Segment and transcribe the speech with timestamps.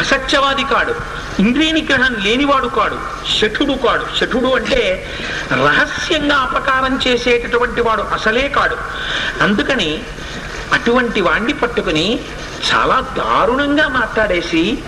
[0.00, 0.94] అసత్యవాది కాడు.
[1.38, 2.98] ఇంద్రియ నిగ్రహం లేనివాడు కాడు.
[3.40, 4.06] శఠుడు కాడు.
[4.20, 5.10] శఠుడు అంటే
[5.52, 8.76] రహస్యంగా అపకారం చేసేటటువంటి వాడు అసలే కాడు.
[9.42, 10.02] అందుకని
[10.72, 12.20] అటువంటి వాణ్ణి పట్టుకుని
[12.74, 14.78] చాలా దారుణంగా మాట్లాడేసి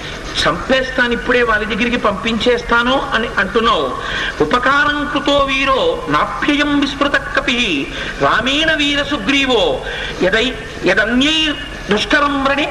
[0.48, 3.96] చంపేస్తాను ఇప్పుడే వాళ్ళ దగ్గరికి పంపించేస్తాను అని అంటున్నావు.
[4.40, 9.84] ఉపకారం కృతో వీరో నాభ్యయం విస్మృత కపి రామేణ వీర సుగ్రీవో.
[10.22, 10.54] యదై
[10.86, 11.54] యదన్యై
[11.90, 12.68] దుష్కరం వ్రణి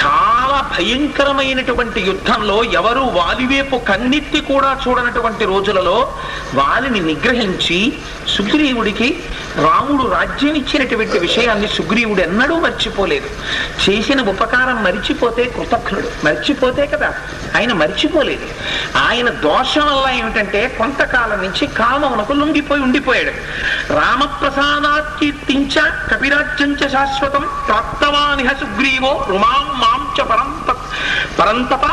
[0.00, 6.12] చాలా భయంకరమైనటువంటి యుద్ధంలో ఎవరు వాలివేపు కన్నెత్తి కూడా చూడనటువంటి రోజులలో
[6.54, 7.92] వాలిని నిగ్రహించి
[8.28, 9.24] సుగ్రీవుడికి
[9.56, 13.26] రాముడు రాజ్యం ఇచ్చినటువంటి విషయాన్ని సుగ్రీవుడు ఎన్నడూ మర్చిపోలేదు.
[13.90, 16.08] చేసిన ఉపకారం మరిచిపోతే కృతజ్ఞుడు.
[16.24, 17.14] మర్చిపోతే కదా
[17.56, 18.46] ఆయన మర్చిపోలేదు.
[18.98, 23.32] ఆయన దోషం వల్ల ఏమిటంటే కొంతకాలం నుంచి కామమునకు లొంగిపోయి ఉండిపోయాడు.
[23.92, 25.80] రామప్రసాదాకీర్తించ
[26.12, 29.81] కపిరాజ్యం చ శాశ్వతం ప్రాప్తవానిహ సుగ్రీవో రుమాం
[30.20, 30.76] మాం పరంత
[31.38, 31.84] పరంతప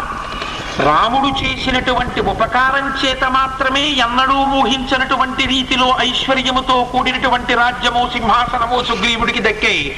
[0.84, 9.96] రాముడు చేసినటువంటి ఉపకారం చేత మాత్రమే ఎన్నడూ ఊహించినటువంటి రీతిలో ఐశ్వర్యముతో కూడినటువంటి రాజ్యము సింహాసనము సుగ్రీవుడికి దక్కే.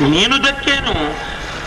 [0.00, 1.14] నేను దక్కాను.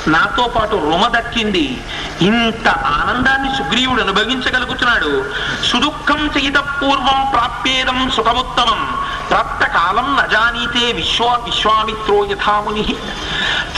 [0.07, 1.83] నాతో పాటు రుమ దక్కింది.
[2.21, 5.25] ఇంత ఆనందాన్ని సుగ్రీవుడు అనుభవించగలుగుతున్నాడు.
[5.65, 8.97] సుదుఃఖం చేత పూర్వం ప్రాప్యేదం సుఖముత్తమం.
[9.29, 12.95] ప్రాప్త కాలం నజానీతే విశ్వ విశ్వామిత్రో యథాముని.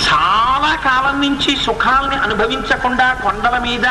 [0.07, 3.85] చాలా కాలం నుంచి సుఖాల్ని అనుభవించకుండా కొండల మీద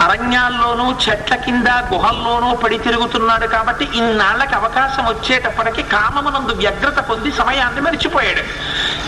[0.00, 8.42] అరణ్యాల్లోనూ చెట్ల కింద గుహల్లోనూ పడి తిరుగుతున్నాడు కాబట్టి ఇన్నాళ్ళకి అవకాశం వచ్చేటప్పటికి కామమునందు వ్యగ్రత పొంది సమయాన్ని మరిచిపోయాడు.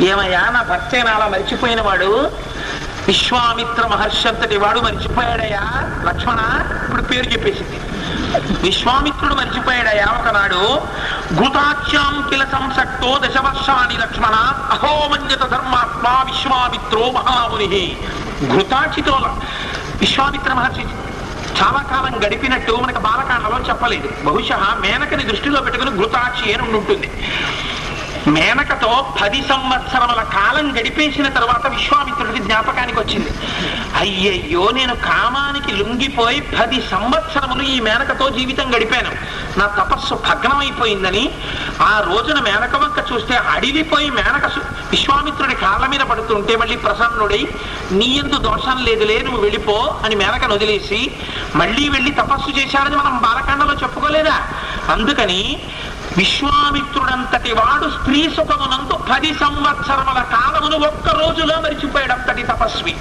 [0.03, 2.31] ఏమయ్యా నా భర్త అలా మరిచిపోయిన వాడు
[3.09, 5.63] విశ్వామిత్ర మహర్షి అంతటి వాడు మర్చిపోయాడయా
[6.09, 6.41] లక్ష్మణ
[6.85, 7.79] ఇప్పుడు పేరు చెప్పేసింది.
[8.67, 10.63] విశ్వామిత్రుడు మర్చిపోయాడయా ఒకనాడు.
[11.41, 14.37] గుతాచ్యాం కిల సంసక్తో దశవర్షాని లక్ష్మణ
[14.75, 17.85] అహోమన్యత ధర్మాత్మ విశ్వామిత్రో మహాముని
[18.53, 19.17] ఘృతాచితో
[20.03, 20.85] విశ్వామిత్ర మహర్షి
[21.59, 24.09] చాలా కాలం గడిపినట్టు మనకు బాలకాండలో చెప్పలేదు.
[24.27, 27.09] బహుశా మేనకని దృష్టిలో పెట్టుకుని ఘృతాచి అని ఉంటుంది
[28.27, 33.31] మేనకతో పది సంవత్సరముల కాలం గడిపేసిన తర్వాత విశ్వామిత్రుడికి జ్ఞాపకానికి వచ్చింది.
[33.97, 39.11] అయ్యయ్యో నేను కామానికి లొంగిపోయి పది సంవత్సరములు ఈ మేనకతో జీవితం గడిపాను.
[39.59, 41.31] నా తపస్సు భగ్నమైపోయిందని
[41.81, 44.47] ఆ రోజున మేనక వంక చూస్తే అడిగిపోయి మేనక
[44.91, 47.49] విశ్వామిత్రుడి కాళ్ళ మీద పడుతుంటే మళ్ళీ ప్రసన్నుడై
[47.93, 51.11] నీ ఎందు దోషం లేదులే నువ్వు వెళ్ళిపో అని మేనకను వదిలేసి
[51.55, 54.37] మళ్ళీ వెళ్ళి తపస్సు చేశాడని మనం బాలకాండలో చెప్పుకోలేదా?
[54.93, 55.59] అందుకని
[56.17, 62.97] విశ్వామిత్రుడంతటి వాడు స్త్రీ సుఖమునందు పది సంవత్సరముల కాలమును ఒక్క రోజులో మరిచిపోయాడు అంతటి తపస్వి.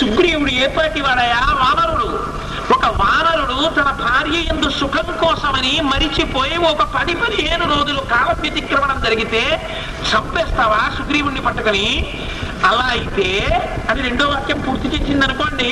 [0.00, 1.40] సుగ్రీవుడు ఏపాటి వాడయా?
[1.52, 2.26] వానరుడు.
[2.72, 9.70] ఒక వానరుడు తన భార్య ఎందు సుఖం కోసమని మరిచిపోయి ఒక పది పదిహేను రోజులు కాల వ్యతిక్రమణం జరిగితే
[10.14, 12.20] చంపేస్తావా సుగ్రీవుణ్ణి పట్టుకొని?
[12.68, 13.28] అలా అయితే
[13.90, 15.68] అది రెండో వాక్యం పూర్తి చేసింది అనుకోండి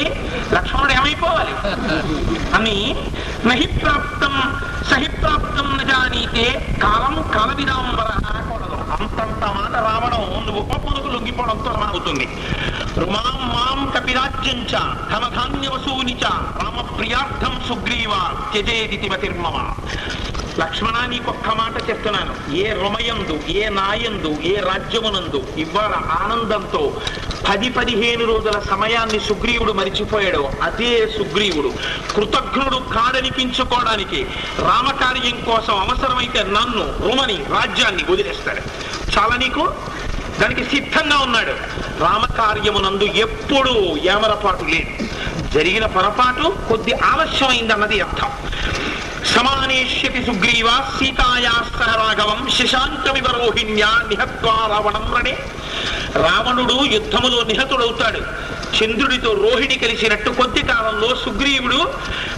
[0.55, 1.53] లక్ష్మణుడు ఏమైపోవాలి?
[2.55, 2.77] అని
[3.47, 4.35] నహి ప్రాప్తం
[4.91, 6.47] సహి ప్రాప్తం నజానీతే
[6.83, 8.79] కాలం కాలవిదాంబర అనకూడదు.
[8.97, 12.27] అంతంత మాట రావడం నువ్వు కోపమునకు లొంగిపోవడంతో అవుతుంది
[13.01, 16.27] రుమాం మాం కపిరాజ్యం చ ధనధాన్య వసూని చ
[16.59, 18.13] రామ ప్రియార్థం సుగ్రీవ
[18.53, 19.57] త్యజేది మతిర్మమ
[20.59, 22.55] లక్ష్మణ నీకొక్క మాట చెప్తున్నాను.
[22.55, 27.01] ఏ రుమయందు ఏ నాయందు ఏ రాజ్యమునందు ఇవాళ ఆనందంతో
[27.49, 31.73] పది పదిహేను రోజుల సమయాన్ని సుగ్రీవుడు మరిచిపోయాడు అదే సుగ్రీవుడు.
[32.15, 34.27] కృతజ్ఞుడు కాడనిపించుకోవడానికి
[34.59, 38.61] రామకార్యం కోసం అవసరమైతే నన్ను రుమని రాజ్యాన్ని వదిలేస్తాడు
[39.19, 39.75] చాలా నీకు?
[40.41, 41.53] దానికి సిద్ధంగా ఉన్నాడు.
[42.01, 45.09] రామకార్యమునందు ఎప్పుడూ ఏమరపాటు లేదు.
[45.51, 48.29] జరిగిన పొరపాటు కొద్ది ఆలస్యమైందన్నది అర్థం.
[49.27, 55.39] సమానేష్యతి సుగ్రీవ సీతాయా సహ రాఘవం శశాంకమివ రోహిణ్యా నిహత్వా రావణం రణే
[56.15, 58.51] రావణుడు యుద్ధములో నిహతుడవుతాడు.
[58.77, 61.95] చంద్రుడితో రోహిణి కలిసినట్టు కొద్ది కాలంలో సుగ్రీవుడు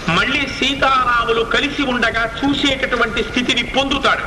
[0.08, 4.24] మళ్ళీ సీతారాములు కలిసి ఉండగా చూసేటటువంటి స్థితిని పొందుతాడు.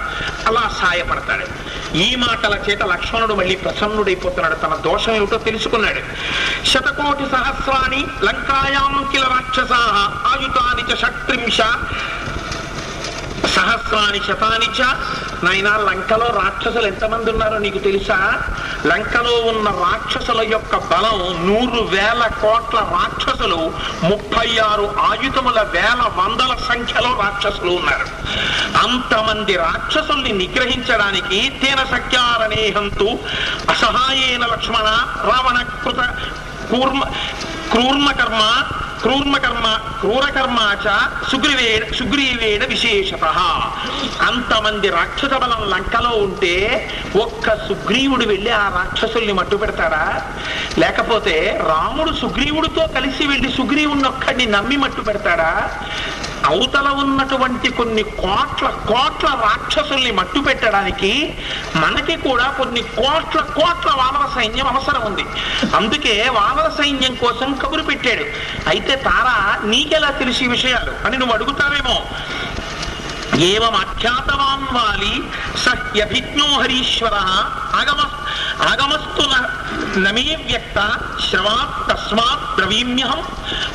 [0.47, 1.65] అలా సాయపడతాడు.
[1.97, 4.55] ఈ మాటల చేత లక్ష్మణుడు మళ్ళీ ప్రసన్నుడైపోతున్నాడు.
[4.55, 5.99] తన దోషం ఏమిటో తెలుసుకున్నాడు.
[6.67, 11.57] శతకోటి సహస్రాని లంకాయాం కిల రాక్షసా ఆయుతాని చ షట్త్రింశ
[13.55, 14.81] సహస్రాని శతాని చ.
[15.43, 18.41] నాయన లంకలో రాక్షసులు ఎంతమంది ఉన్నారో నీకు తెలుసా?
[18.85, 23.71] లంకలో ఉన్న రాక్షసుల యొక్క బలం నూరు వేల కోట్ల రాక్షసులు
[24.03, 28.07] ముప్పై ఆరు ఆయుధముల వేల వందల సంఖ్యలో రాక్షసులు ఉన్నారు.
[28.77, 33.09] అంతమంది రాక్షసుల్ని నిగ్రహించడానికి తేన సఖ్యారనేహంతు
[33.69, 34.87] అసహాయేన లక్ష్మణ
[35.23, 36.01] రావణ కృత
[36.71, 37.03] కూర్మ
[37.71, 38.41] క్రూర్మ కర్మ
[39.05, 39.67] క్రూర్మకర్మ
[39.99, 40.85] క్రూరకర్మాచ
[41.31, 43.25] సుగ్రీవేణ సుగ్రీవేణ విశేషత.
[44.21, 46.53] అంతమంది రాక్షస బలం లంకలో ఉంటే
[47.21, 50.21] ఒక్క సుగ్రీవుడు వెళ్ళి ఆ రాక్షసుల్ని మట్టు పెడతాడా
[50.79, 51.35] లేకపోతే
[51.67, 55.51] రాముడు సుగ్రీవుడితో కలిసి వెళ్ళి సుగ్రీవుడిని ఒక్కడిని నమ్మి మట్టు పెడతాడా?
[56.45, 61.37] అవతల ఉన్నటువంటి కొన్ని కోట్ల కోట్ల రాక్షసుల్ని మట్టు పెట్టడానికి
[61.75, 65.25] మనకి కూడా కొన్ని కోట్ల కోట్ల వానర సైన్యం అవసరం ఉంది.
[65.75, 68.25] అందుకే వానర సైన్యం కోసం కబురు పెట్టాడు.
[68.69, 71.07] అయితే తారా నీకెలా తెలిసి ఈ విషయాలు?
[71.07, 72.05] అని నువ్వు అడుగుతావేమో.
[73.39, 73.75] ఏవం
[74.71, 75.23] వాలి?
[75.65, 77.13] సహ్యభిజ్ఞో హరీశ్వర.
[77.75, 77.99] ఆగమ
[78.61, 79.25] ఆగమస్తు
[79.99, 80.91] నమే వ్యక్త
[81.29, 83.19] శ్రవాత్ తస్మాత్ బ్రవీమ్యహం.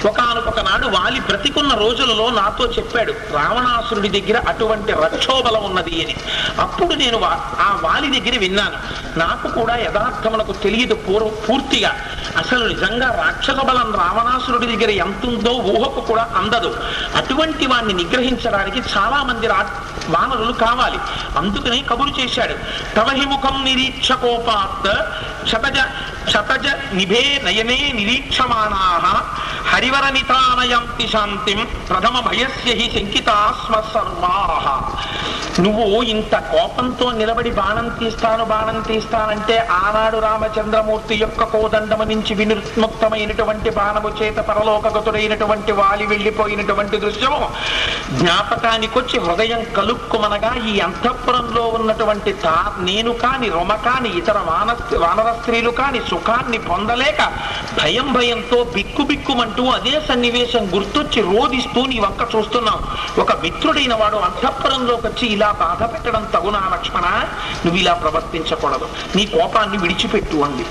[0.09, 6.17] ఒకనొక నాడు వాలి బ్రతికున్న రోజులలో నాతో చెప్పాడు రావణాసురుడి దగ్గర అటువంటి రక్షోబలం ఉన్నది అని.
[6.61, 9.01] అప్పుడు నేను వా- ఆ వాలి దగ్గర విన్నాను.
[9.19, 11.97] నాకు కూడా యథార్థములకు తెలియదు పూర్వ పూర్తిగా.
[12.37, 16.77] అసలు నిజంగా రాక్షస బలం రావణాసురుడి దగ్గర ఎంత ఉందో ఊహకు కూడా అందదు.
[17.17, 20.99] అటువంటి వాణ్ణి నిగ్రహించడానికి చాలా మంది వానరులు కావాలి.
[21.39, 22.55] అందుకని కబురు చేశాడు.
[22.95, 24.93] తవహి ముఖం నిరీక్షకోపాత్
[25.49, 25.79] శతజ
[26.29, 28.83] శతజ నిభే నయనే నిరీక్షమాణా
[29.71, 33.37] హరివర నితానయంతి శాంతిం ప్రథమ భయస్య హి శంకితా
[35.61, 44.11] నువ్వు ఇంత కోపంతో నిలబడి బాణం తీస్తాను బాణం తీస్తానంటే ఆనాడు రామచంద్రమూర్తి యొక్క కోదండము నుంచి వినిర్ముక్తమైనటువంటి బాణము
[44.21, 47.41] చేత పరలోకగతుడైనటువంటి వాలి వెళ్ళిపోయినటువంటి దృశ్యము
[48.21, 55.73] జ్ఞాపకానికొచ్చి హృదయం కలుక్కుమనగా ఈ అంతఃపురంలో ఉన్నటువంటి తా నేను కాని రొమ కాని ఇతర వాన వానర స్త్రీలు
[55.73, 57.33] కాని సుఖాన్ని పొందలేక
[57.83, 63.21] భయం భయంతో బిక్కు బిక్కుమంటూ అదే సన్నివేశం గుర్తొచ్చి రోధిస్తూ నీ వంక చూస్తున్నావు.
[63.21, 67.07] ఒక మిత్రుడైన వాడు అంతఃపురంలోకి వచ్చి ఇలా బాధ పెట్టడం తగునా లక్ష్మణ?
[67.65, 68.89] నువ్వు ఇలా ప్రవర్తించకూడదు.
[69.17, 70.67] నీ కోపాన్ని విడిచిపెట్టు అంది.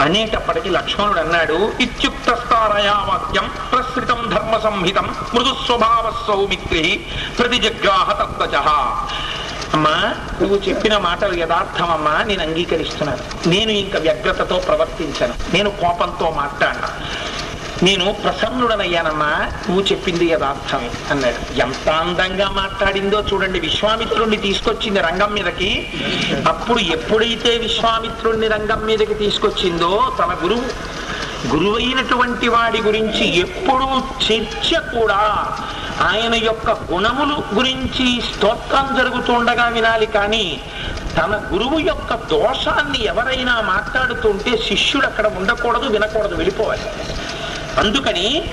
[0.00, 7.00] అనేటప్పటికీ లక్ష్మణుడు అన్నాడు ఇత్యుక్తస్తారయా వాక్యం ప్రసృతం ధర్మ సంహితం మృదు స్వభావ సౌమిత్రి
[7.38, 8.54] ప్రతిజగ్రాహ తత్వజ
[9.74, 13.48] అమ్మా నువ్వు చెప్పిన మాటలు యథార్థమమ్మా నేను అంగీకరిస్తున్నాను.
[13.48, 15.34] నేను ఇంకా వ్యగ్రతతో ప్రవర్తించను.
[15.54, 16.88] నేను కోపంతో మాట్లాడను.
[17.84, 19.30] నేను ప్రసన్నుడనయ్యానమ్మా
[19.68, 21.58] నువ్వు చెప్పింది యథార్థమే అన్నాడు.
[21.58, 23.60] ఎంత అందంగా మాట్లాడిందో చూడండి.
[23.60, 25.88] విశ్వామిత్రుణ్ణి తీసుకొచ్చింది రంగం మీదకి.
[26.48, 30.96] అప్పుడు ఎప్పుడైతే విశ్వామిత్రుణ్ణి రంగం మీదకి తీసుకొచ్చిందో తన గురువు
[31.54, 35.56] గురువైనటువంటి వాడి గురించి ఎప్పుడూ చర్చ కూడా
[36.00, 40.60] ఆయన యొక్క గుణములు గురించి స్తోత్రం జరుగుతుండగా వినాలి కానీ
[41.16, 46.82] తన గురువు యొక్క దోషాన్ని ఎవరైనా మాట్లాడుతుంటే శిష్యుడు అక్కడ ఉండకూడదు వినకూడదు వెళ్ళిపోవాలి.
[47.78, 48.52] అందుకని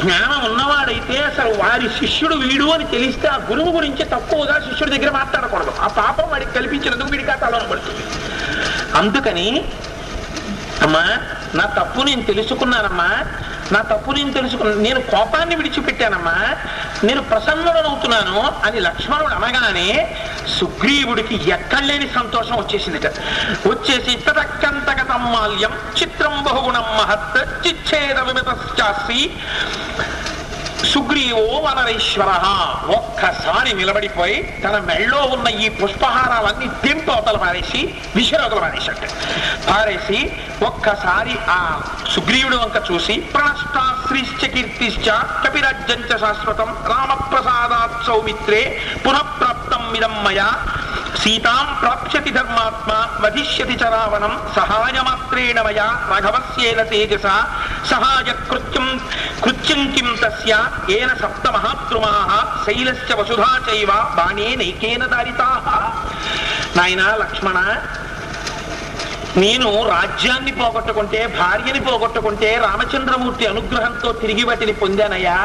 [0.00, 5.72] జ్ఞానం ఉన్నవాడైతే అసలు వారి శిష్యుడు వీడు అని తెలిస్తే ఆ గురువు గురించి తక్కువగా శిష్యుడి దగ్గర మాట్లాడకూడదు.
[5.80, 8.04] ఆ పాపం వాడికి కల్పించినందుకు వీడికి ఆ తలం పడుతుంది.
[8.98, 9.64] అందుకని
[10.82, 11.18] అమ్మా
[11.54, 13.10] నా తప్పు నేను తెలుసుకున్నానమ్మా
[13.72, 16.56] నా తప్పు నేను తెలుసుకున్నాను నేను కోపాన్ని విడిచిపెట్టానమ్మా.
[17.04, 20.16] నేను ప్రసన్నుడనవుతున్నాను అని లక్ష్మణుడు అనగానే
[20.60, 23.06] సుగ్రీవుడికి ఎక్కడలేని సంతోషం వచ్చేసిందిట.
[23.68, 25.72] వచ్చేసి తదక్కంతగతమ్మాల్యం
[26.02, 29.30] చిత్రం బహుగుణం మహత్ చిచ్ఛేద విమితాసి
[30.84, 32.30] సుగ్రీవో వనరేశ్వర
[32.96, 37.80] ఒక్కసారి నిలబడిపోయి తన మెళ్ళో ఉన్న ఈ పుష్పహారాలన్నీ తెంపు అవతల పారేసి
[38.16, 39.08] విశ్వరవతల పారేశాడు.
[39.70, 40.18] పారేసి
[40.64, 41.60] ఒక్కసారి ఆ
[42.14, 45.06] సుగ్రీవుడు వంక చూసి ప్రణష్టాశ్రీశ్చ కీర్తిశ్చ
[45.44, 48.62] కపిరాజ్యంచ శాశ్వతం రామప్రసాదాత్ సౌమిత్రే
[49.06, 50.48] పునఃప్రాప్తం ఇదం మయా
[51.22, 52.90] సీతాం ప్రాప్స్యతి ధర్మాత్మ
[53.22, 57.26] వధిష్యతి చ రావణం సహాయమాత్రేణ మయా రఘవస్యేన తేజస
[57.90, 58.86] సహాయ కృత్యం
[59.44, 60.52] కృత్యం కిం తస్య
[60.96, 62.30] ఏన సప్త మహాద్రుమాః
[62.64, 65.66] శైలస్య వసుధా చైవ బాణే నైకేన దారితాః.
[66.76, 67.58] నాయన లక్ష్మణ
[69.36, 75.36] నేను రాజ్యాన్ని పోగొట్టుకుంటే భార్యని పోగొట్టుకుంటే రామచంద్రమూర్తి అనుగ్రహంతో తిరిగి వాటిని పొందానయ్యా?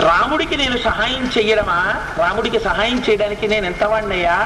[0.00, 1.80] రాముడికి నేను సహాయం చెయ్యడమా?
[2.18, 4.38] రాముడికి సహాయం చేయడానికి నేను ఎంతవాడినయ్యా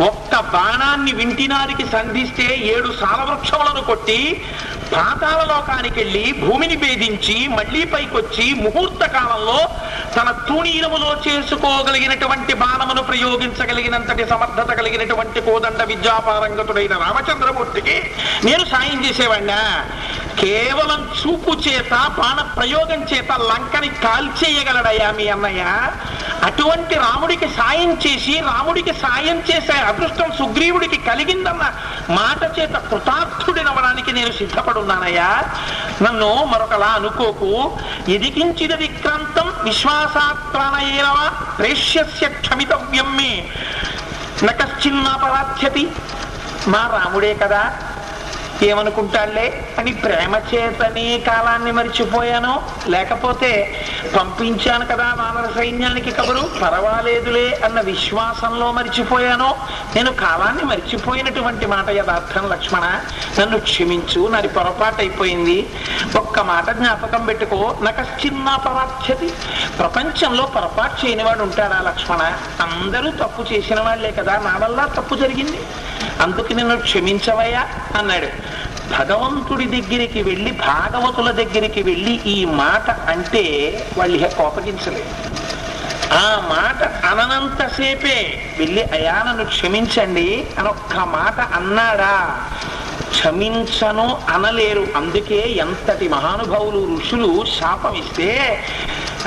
[0.00, 4.44] ఒక్క బాణాన్ని వింటినారికి సంధిస్తే ఏడు సాలవృక్షములను కొట్టి
[4.92, 9.58] పాతాల లోకానికి వెళ్ళి భూమిని భేదించి మళ్ళీ పైకొచ్చి ముహూర్త కాలంలో
[10.16, 17.96] తన తుణీరములో చేసుకోగలిగినటువంటి బాణమును ప్రయోగించగలిగినంతటి సమర్థత కలిగినటువంటి కోదండ విద్యాపారంగతుడైన రామచంద్రమూర్తికి
[18.44, 19.60] నేను సాయం చేసేవాడినా
[20.38, 25.90] కేవలం చూపు చేత బాణ ప్రయోగం చేత లంకని కాల్చేయగలడయ్యా మీ అన్నయ్య.
[26.42, 31.72] అటువంటి రాముడికి సాయం చేసి రాముడికి సాయం చేసే అదృష్టం సుగ్రీవుడికి కలిగిందన్న
[32.10, 35.42] మాట చేత కృతార్థుడినవడానికి నేను సిద్ధపడున్నానయ్యా.
[36.02, 37.78] నన్ను మరొకలా అనుకోకు.
[38.08, 43.48] ఎదికించిన విక్రాంతం విశ్వాసాత్ ప్రేష్యస్య క్షమితవ్యం మే.
[44.44, 45.88] నకశ్చిన్నాపరాధ్యతి.
[46.68, 47.72] మా రాముడే కదా.
[48.62, 49.74] ఏమనుకుంటాళ్ళే?
[49.78, 52.62] అని ప్రేమ చేతనే కాలాన్ని మరిచిపోయానో.
[52.88, 53.74] లేకపోతే
[54.18, 56.50] పంపించాను కదా వానర సైన్యానికి కబరు.
[56.62, 59.56] పర్వాలేదులే అన్న విశ్వాసంలో మరిచిపోయానో.
[59.94, 63.00] నేను కాలాన్ని మరిచిపోయినటువంటి మాట యథార్థం లక్ష్మణ.
[63.40, 65.70] నన్ను క్షమించు నాది పొరపాటు అయిపోయింది
[66.16, 67.78] ఒక్క మాట జ్ఞాపకం పెట్టుకో.
[67.82, 69.32] నకశ్చిన్న పరాధ్యతి
[69.78, 72.32] ప్రపంచంలో పొరపాటు చేయని వాడు ఉంటాడా లక్ష్మణ?
[72.60, 74.36] అందరూ తప్పు చేసిన వాళ్ళే కదా.
[74.44, 75.60] నా వల్ల తప్పు జరిగింది.
[76.20, 78.26] అందుకు నిన్ను క్షమించవయ్యా అన్నాడు.
[78.98, 83.44] భగవంతుడి దగ్గరికి వెళ్ళి భాగవతుల దగ్గరికి వెళ్ళి ఈ మాట అంటే
[83.98, 85.32] వాళ్ళు ఇహ కోపగించలేదు.
[86.14, 92.40] ఆ మాట అననంతసేపే వెళ్ళి అయా నన్ను క్షమించండి అని ఒక్క మాట అన్నాడా.
[93.10, 94.86] క్షమించను అనలేరు.
[94.96, 98.62] అందుకే ఎంతటి మహానుభావులు ఋషులు శాపం ఇస్తే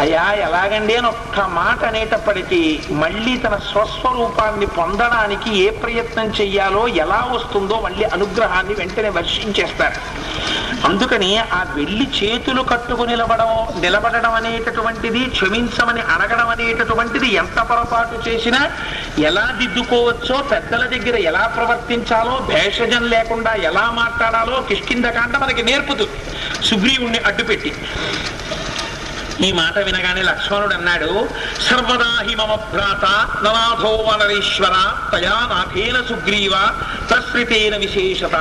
[0.04, 2.60] అయ్యా ఎలాగండి అని ఒక్క మాట అనేటప్పటికీ
[3.04, 10.00] మళ్ళీ తన స్వస్వరూపాన్ని పొందడానికి ఏ ప్రయత్నం చెయ్యాలో ఎలా వస్తుందో మళ్ళీ అనుగ్రహాన్ని వెంటనే వర్షించేస్తారు.
[10.88, 13.52] అందుకని ఆ వెళ్ళి చేతులు కట్టుకు నిలబడం
[13.84, 18.62] నిలబడడం అనేటటువంటిది క్షమించమని అడగడం అనేటటువంటిది ఎంత పొరపాటు చేసినా
[19.30, 26.18] ఎలా దిద్దుకోవచ్చో పెద్దల దగ్గర ఎలా ప్రవర్తించాలో భేషజం లేకుండా ఎలా మాట్లాడాలో కిష్కిందకాండ మనకి నేర్పుతుంది
[26.70, 27.72] సుగ్రీవుణ్ణి అడ్డుపెట్టి.
[29.44, 31.28] ఈ మాట వినగానే లక్ష్మణుడు అన్నాడు
[31.70, 33.06] సర్వదా హి మమ భ్రాత
[33.46, 34.76] ననాథో వనరీశ్వర
[35.12, 36.54] తయా నాథేన సుగ్రీవ
[37.10, 38.36] ప్రసృతేన విశేషత.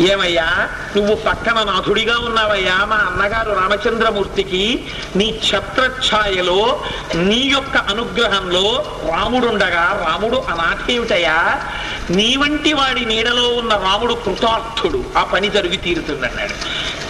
[0.00, 6.80] ఏమయ్యా నువ్వు పక్కన నాథుడిగా ఉన్నావయ్యా మా అన్నగారు రామచంద్రమూర్తికి నీ ఛత్రఛాయలో
[7.14, 11.62] నీ యొక్క అనుగ్రహంలో రాముడుండగా రాముడు అనాథేమిటయ్యా
[12.10, 16.54] నీ వంటి వాడి నీడలో ఉన్న రాముడు కృతార్థుడు ఆ పని జరిగి తీరుతుందన్నాడు.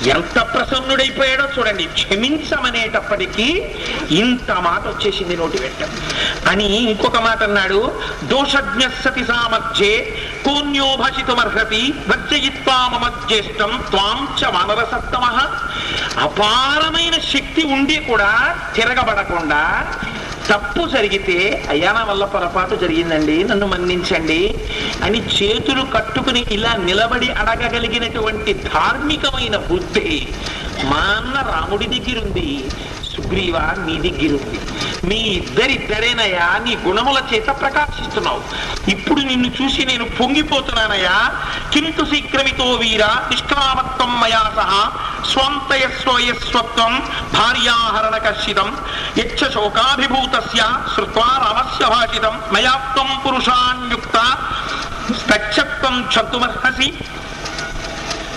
[0.03, 1.85] ఎంత ప్రసన్నుడైపోయాడో చూడండి.
[1.85, 3.65] క్షమించమనేటప్పటికీ
[4.11, 5.89] ఇంత మాట వచ్చేసింది నోటి వెంట.
[6.49, 8.01] అని ఇంకొక మాట అన్నాడు.
[8.25, 10.85] దోషజ్ఞ సతి సామర్థ్యే కోన్యో
[12.09, 15.25] వర్జయిత్వా మమ త్వాం చ వానరసత్తమ
[16.21, 19.93] అపారమైన శక్తి ఉండి కూడా తిరగబడకుండా
[20.51, 23.45] తప్పు జరిగితే అయ్యా నా వల్ల పొరపాటు జరిగిందండి?
[23.45, 24.55] నన్ను మన్నించండి.
[25.03, 30.29] అని చేతులు కట్టుకుని ఇలా నిలబడి అడగగలిగినటువంటి ధార్మికమైన బుద్ధి
[30.85, 32.65] మా అన్న రాముడి దగ్గరుంది.
[33.17, 34.61] సుగ్రీవ నీ దగ్గరుంది.
[35.05, 38.43] మీ ఇద్దరిద్దరేనయ్యా నీ గుణముల చేత ప్రకాశిస్తున్నావు.
[38.91, 41.33] ఇప్పుడు నిన్ను చూసి నేను పొంగిపోతున్నానయ్యా.
[41.73, 44.93] కింటు శీఘ్రమితో వీర నిష్క్రామత్వం మయా సహా
[45.33, 47.03] స్వంతయస్వయస్వత్వం
[47.35, 48.77] భార్యాహరణ కర్షితం.
[49.19, 50.41] యచ్చ శోకాభిభూత
[50.95, 52.41] శ్రుత్వా రామస్య భాషితం.
[52.53, 54.37] మయాత్వం పురుషాన్యుక్త
[55.33, 56.95] తచ్చత్వం క్షంతుమర్హసి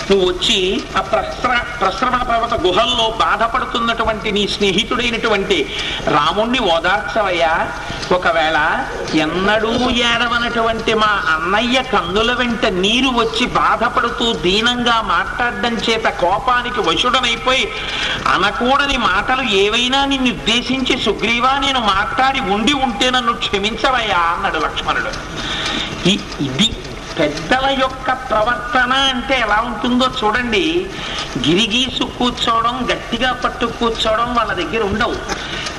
[0.10, 0.58] నువ్వు వచ్చి
[0.98, 1.50] ఆ ప్రస్ర
[1.80, 5.58] ప్రశ్రవణ పర్వత గుహల్లో బాధపడుతున్నటువంటి నీ స్నేహితుడైనటువంటి
[6.08, 7.52] రాముణ్ణి ఓదార్చవయ్యా.
[8.12, 8.58] ఒకవేళ
[9.18, 9.72] ఎన్నడూ
[10.04, 17.66] ఏడవనటువంటి మా అన్నయ్య కందుల వెంట నీరు వచ్చి బాధపడుతూ దీనంగా మాట్లాడడం చేత కోపానికి వశుడనైపోయి
[18.36, 25.12] అనకూడని మాటలు ఏవైనా నిన్ను ఉద్దేశించి సుగ్రీవా నేను మాట్లాడి ఉండి ఉంటే నన్ను క్షమించవయ్యా అన్నాడు లక్ష్మణుడు.
[26.08, 26.68] ఇది
[27.20, 30.90] పెద్దల యొక్క ప్రవర్తన అంటే ఎలా ఉంటుందో చూడండి.
[31.48, 35.16] గిరిగీసు కూర్చోవడం గట్టిగా పట్టు కూర్చోవడం వాళ్ళ దగ్గర ఉండవు.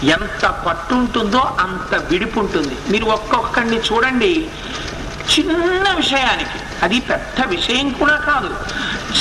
[0.07, 4.49] ఎంత పట్టు ఉంటుందో అంత విడిపు ఉంటుంది మీరు ఒక్కొక్కడిని చూడండి.
[5.38, 6.64] చిన్న విషయానికి.
[6.83, 8.57] అది పెద్ద విషయం కూడా కాదు.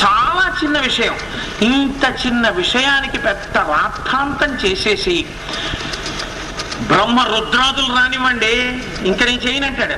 [0.03, 1.15] చాలా చిన్న విషయం.
[1.61, 5.25] ఇంత చిన్న విషయానికి పెద్ద రాద్ధాంతం చేసేసి
[6.87, 8.81] బ్రహ్మ రుద్రాదులు రానివ్వండి.
[9.07, 9.95] ఇంకా నేను చేయనంటాడు.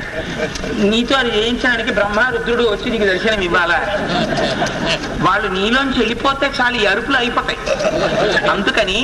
[0.85, 3.79] నీతో అది చేయించడానికి బ్రహ్మ రుద్రుడు వచ్చి నీకు దర్శనం ఇవ్వాలా?
[5.21, 7.59] వాళ్ళు నీలోంచి వెళ్ళిపోతే చాలు అరుపులు అయిపోతాయి.
[8.49, 8.99] అందుకని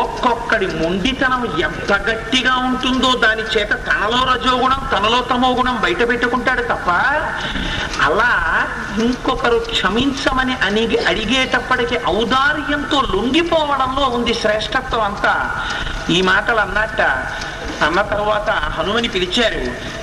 [0.00, 6.90] ఒక్కొక్కడి మొండితనం ఎంత గట్టిగా ఉంటుందో దాని చేత తనలో రజోగుణం తనలో తమో గుణం బయట పెట్టుకుంటాడు తప్ప
[8.02, 8.32] అలా
[9.04, 15.34] ఇంకొకరు క్షమించమని అని అడిగేటప్పటికి ఔదార్యంతో లొంగిపోవడంలో ఉంది శ్రేష్టత్వం అంతా.
[16.10, 17.55] ఈ మాటలు అన్నట్ట 系啊。
[17.82, 19.60] అన్న తర్వాత హనుమని పిలిచారు.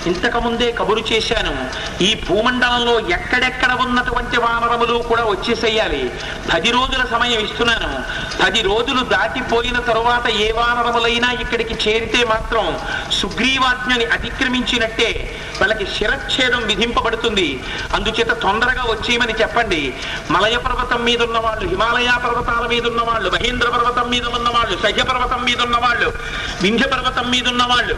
[0.10, 1.70] ఇంతకు ముందే కబురు చేశాను
[2.03, 6.13] ఈ భూమండలంలో ఎక్కడెక్కడ ఉన్నటువంటి వానరములు కూడా వచ్చేసేయాలి.
[6.53, 8.03] పది రోజుల సమయం ఇస్తున్నాను.
[8.44, 12.80] పది రోజులు దాటిపోయిన తరువాత ఏ వానరములైనా ఇక్కడికి చేరితే మాత్రం
[13.12, 17.63] సుగ్రీవాజ్ఞని అతిక్రమించినట్టే వాళ్ళకి శిరచ్ఛేదం విధింపబడుతుంది.
[17.94, 19.94] అందుచేత తొందరగా వచ్చేయమని చెప్పండి.
[20.32, 24.77] మలయ పర్వతం మీద ఉన్న వాళ్ళు హిమాలయ పర్వతాల మీద ఉన్న వాళ్ళు మహేంద్ర పర్వతం మీద ఉన్న వాళ్ళు
[24.84, 26.13] సహ్య పర్వతం మీద ఉన్న వాళ్ళు
[26.62, 27.96] వింధ్య పర్వతం మీద ఉన్న ఉన్నవాళ్ళు.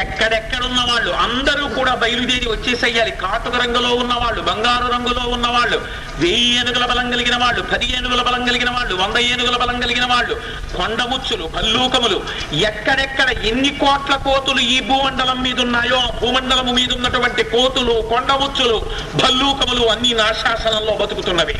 [0.00, 3.10] ఎక్కడెక్కడున్న వాళ్ళు అందరూ కూడా బయలుదేరి వచ్చేసేయాలి.
[3.10, 5.78] కాటుక రంగులో ఉన్నవాళ్ళు బంగారు రంగులో ఉన్నవాళ్ళు
[6.18, 10.34] వెయ్యి ఏనుగుల బలం కలిగిన వాళ్ళు పది ఏనుగుల బలం కలిగిన వాళ్ళు వంద ఏనుగుల బలం కలిగిన వాళ్ళు
[10.76, 12.18] కొండముచ్చులు భల్లూకములు
[12.52, 18.78] ఎక్కడెక్కడ ఎన్ని కోట్ల కోతులు ఈ భూమండలం మీద ఉన్నాయో ఆ భూమండలము మీద ఉన్నటువంటి కోతులు కొండముచ్చులు
[19.24, 21.54] భల్లూకములు అన్ని నాశాసనంలో బతుకుతున్నవి.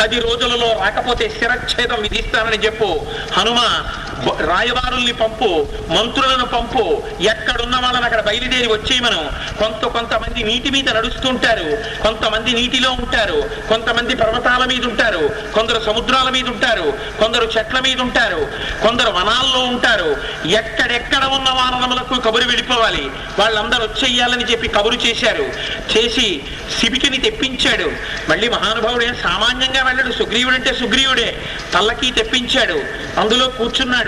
[0.00, 3.00] పది రోజులలో రాకపోతే శిరచ్ఛేదం విధిస్తానని చెప్పు.
[3.32, 3.60] హనుమ
[4.24, 7.02] రాయబారుల్ని పంపు మంత్రులను పంపు.
[7.20, 9.30] ఎక్కడున్న వాళ్ళని అక్కడ బయలుదేరి వచ్చేయమను.
[9.58, 11.78] కొంత కొంతమంది నీటి మీద నడుస్తుంటారు.
[12.02, 13.50] కొంతమంది నీటిలో ఉంటారు.
[13.68, 15.30] కొంతమంది పర్వతాల మీద ఉంటారు.
[15.54, 16.98] కొందరు సముద్రాల మీద ఉంటారు.
[17.18, 18.48] కొందరు చెట్ల మీద ఉంటారు.
[18.82, 20.16] కొందరు వనాల్లో ఉంటారు.
[20.46, 25.42] ఎక్కడెక్కడ ఉన్న వానరములకు కబురు వెళ్ళిపోవాలి వాళ్ళందరూ వచ్చేయాలని చెప్పి కబురు చేశారు.
[25.96, 26.40] చేసి
[26.80, 27.92] శిబికిని తెప్పించాడు.
[28.28, 30.12] మళ్ళీ మహానుభావుడే సామాన్యంగా వెళ్ళాడు.
[30.12, 31.42] సుగ్రీవుడు అంటే సుగ్రీవుడే.
[31.74, 32.80] తల్లకి తెప్పించాడు.
[33.20, 34.05] అందులో కూర్చున్నాడు.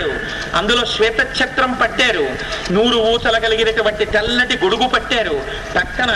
[0.55, 2.27] అందులో శ్వేత చక్రం పట్టారు.
[2.71, 5.41] నూరు ఊసల కలిగినటువంటి తెల్లటి గొడుగు పట్టారు.
[5.75, 6.11] పక్కన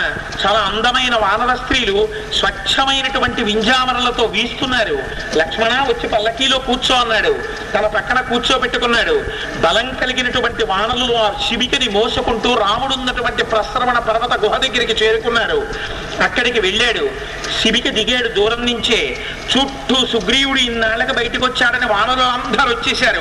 [0.46, 4.98] చాలా అందమైన వానర స్త్రీలు స్వచ్ఛమైనటువంటి వింజామరలతో వీస్తున్నారు.
[5.36, 7.38] లక్ష్మణ వచ్చి పల్లకీలో కూర్చో అన్నాడు.
[7.74, 9.24] తన పక్కన కూర్చోబెట్టుకున్నాడు.
[9.60, 15.66] బలం కలిగినటువంటి వానలు ఆ శిబికని మోసుకుంటూ రాముడు ఉన్నటువంటి ప్రశ్రవణ పర్వత గుహ దగ్గరికి చేరుకున్నాడు.
[16.22, 17.10] అక్కడికి వెళ్ళాడు.
[17.62, 19.26] శిబికి దిగాడు దూరం నుంచే.
[19.56, 23.20] చుట్టూ సుగ్రీవుడు ఇన్నాళ్ళకి బయటకు వచ్చాడని వానరులు అందరు వచ్చేశారు.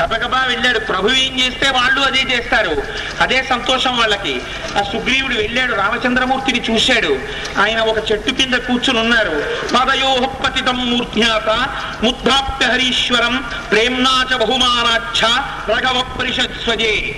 [0.00, 0.78] గబగబా వెళ్ళాడు.
[0.78, 2.82] ప్రభు ఏం చేస్తే వాళ్ళు అదే చేస్తారు.
[3.20, 4.40] అదే సంతోషం వాళ్ళకి.
[4.78, 5.74] ఆ సుగ్రీవుడు వెళ్ళాడు.
[5.74, 7.18] రామచంద్రమూర్తిని చూశాడు.
[7.58, 9.44] ఆయన ఒక చెట్టు కింద కూర్చుని ఉన్నారు.
[9.76, 11.68] పదయోహపతితం మూర్ధ్యాత
[12.04, 15.24] ముద్ధాప్య హరీశ్వరం ప్రేమ్నాచ బహుమానాక్ష
[15.70, 17.16] రఘవ పరిషత్స్వజే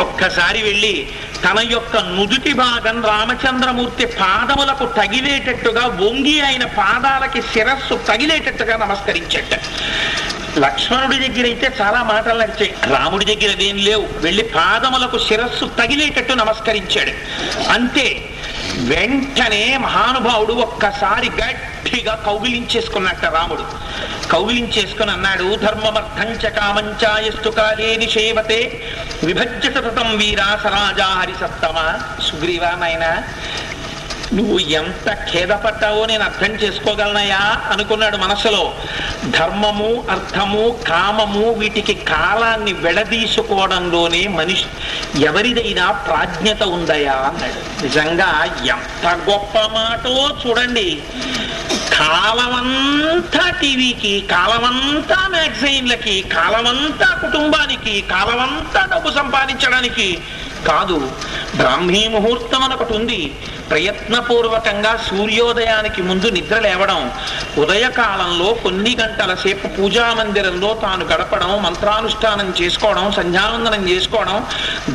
[0.00, 1.08] ఒక్కసారి వెళ్ళి
[1.44, 9.54] తన యొక్క నుదుటి భాగం రామచంద్రమూర్తి పాదములకు తగిలేటట్టుగా వంగి ఆయన పాదాలకి శిరస్సు తగిలేటట్టుగా నమస్కరించట
[10.58, 14.08] లక్ష్మణుడి దగ్గర అయితే చాలా మాటలు నడిచాయి రాముడి దగ్గర అదేం లేవు.
[14.16, 17.12] వెళ్ళి పాదములకు శిరస్సు తగిలేటట్టు నమస్కరించాడు.
[17.70, 18.06] అంతే
[18.80, 23.64] వెంటనే మహానుభావుడు ఒక్కసారి గట్టిగా కౌగిలించేసుకున్నట్ట రాముడు.
[24.28, 28.82] కౌగిలించేసుకుని అన్నాడు ధర్మమర్థంచ కామంచాయస్తు కాలేని నిషేవతే
[29.24, 33.22] విభజ్య సతతం వీరా సరాజా హరిసత్తమ సుగ్రీవా నాయనా
[34.32, 38.74] నువ్వు ఎంత ఖేదపడ్డావో నేను అర్థం చేసుకోగలనయా అనుకున్నాడు మనసులో.
[39.30, 44.68] ధర్మము అర్థము కామము వీటికి కాలాన్ని విడదీసుకోవడంలోనే మనిషి
[45.24, 47.60] ఎవరిదైనా ప్రాజ్ఞత ఉందయా అన్నాడు.
[47.82, 48.30] నిజంగా
[48.76, 50.88] ఎంత గొప్ప మాటో చూడండి.
[51.98, 60.18] కాలమంతా టీవీకి కాలమంతా మ్యాగజైన్లకి కాలమంతా కుటుంబానికి కాలమంతా డబ్బు సంపాదించడానికి
[60.68, 60.96] కాదు
[61.56, 63.34] బ్రాహ్మీ ముహూర్తం అని ఒకటి ఉంది.
[63.70, 67.00] ప్రయత్నపూర్వకంగా సూర్యోదయానికి ముందు నిద్ర లేవడం
[67.62, 74.36] ఉదయకాలంలో కొన్ని గంటల సేపు పూజా మందిరంలో తాను గడపడం మంత్రానుష్ఠానం చేసుకోవడం సంధ్యావందనం చేసుకోవడం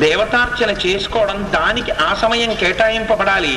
[0.04, 3.54] దేవతార్చన చేసుకోవడం దానికి ఆ సమయం కేటాయింపబడాలి.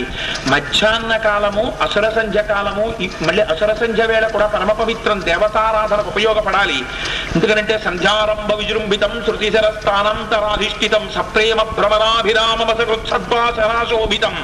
[0.53, 2.85] మధ్యాహ్న కాలము అసుర సంధ్య కాలము
[3.27, 6.79] మళ్ళీ అసుర సంధ్య వేళ కూడా పరమ పవిత్రం దేవతారాధనకు ఉపయోగపడాలి.
[7.35, 14.35] ఎందుకంటే సంధ్యారంభ విజృంభితం శృతిశరస్థానంతరాధిష్ఠితం సప్రేమ భ్రమరాభిరామసకృత్సద్వాసనాశోభితం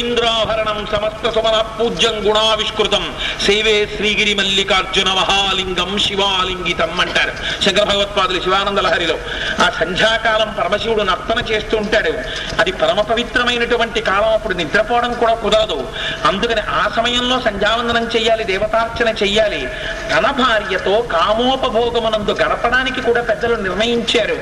[0.00, 3.14] భోగీంద్రాభరణం సమస్త సుమన పూజ్యం గుణావిష్కృతం.
[3.46, 7.62] సేవే శ్రీగిరి మల్లికార్జున మహాలింగం శివాలింగితం అంటారు.
[7.62, 9.18] శంకర భగవత్పాదులు శివానంద లహరిలో.
[9.64, 12.12] ఆ సంధ్యాకాలం పరమశివుడు నర్తన చేస్తూ ఉంటాడు.
[12.60, 14.28] అది పరమ పవిత్రమైనటువంటి కాలం.
[14.28, 15.88] అప్పుడు నిద్రపోవడం కూడా కుదరదు.
[16.24, 19.68] అందుకని ఆ సమయంలో సంధ్యావందనం చెయ్యాలి దేవతార్చన చెయ్యాలి.
[20.12, 24.36] తన భార్యతో కామోపభోగమునందు గడపడానికి కూడా పెద్దలు నిర్ణయించారు.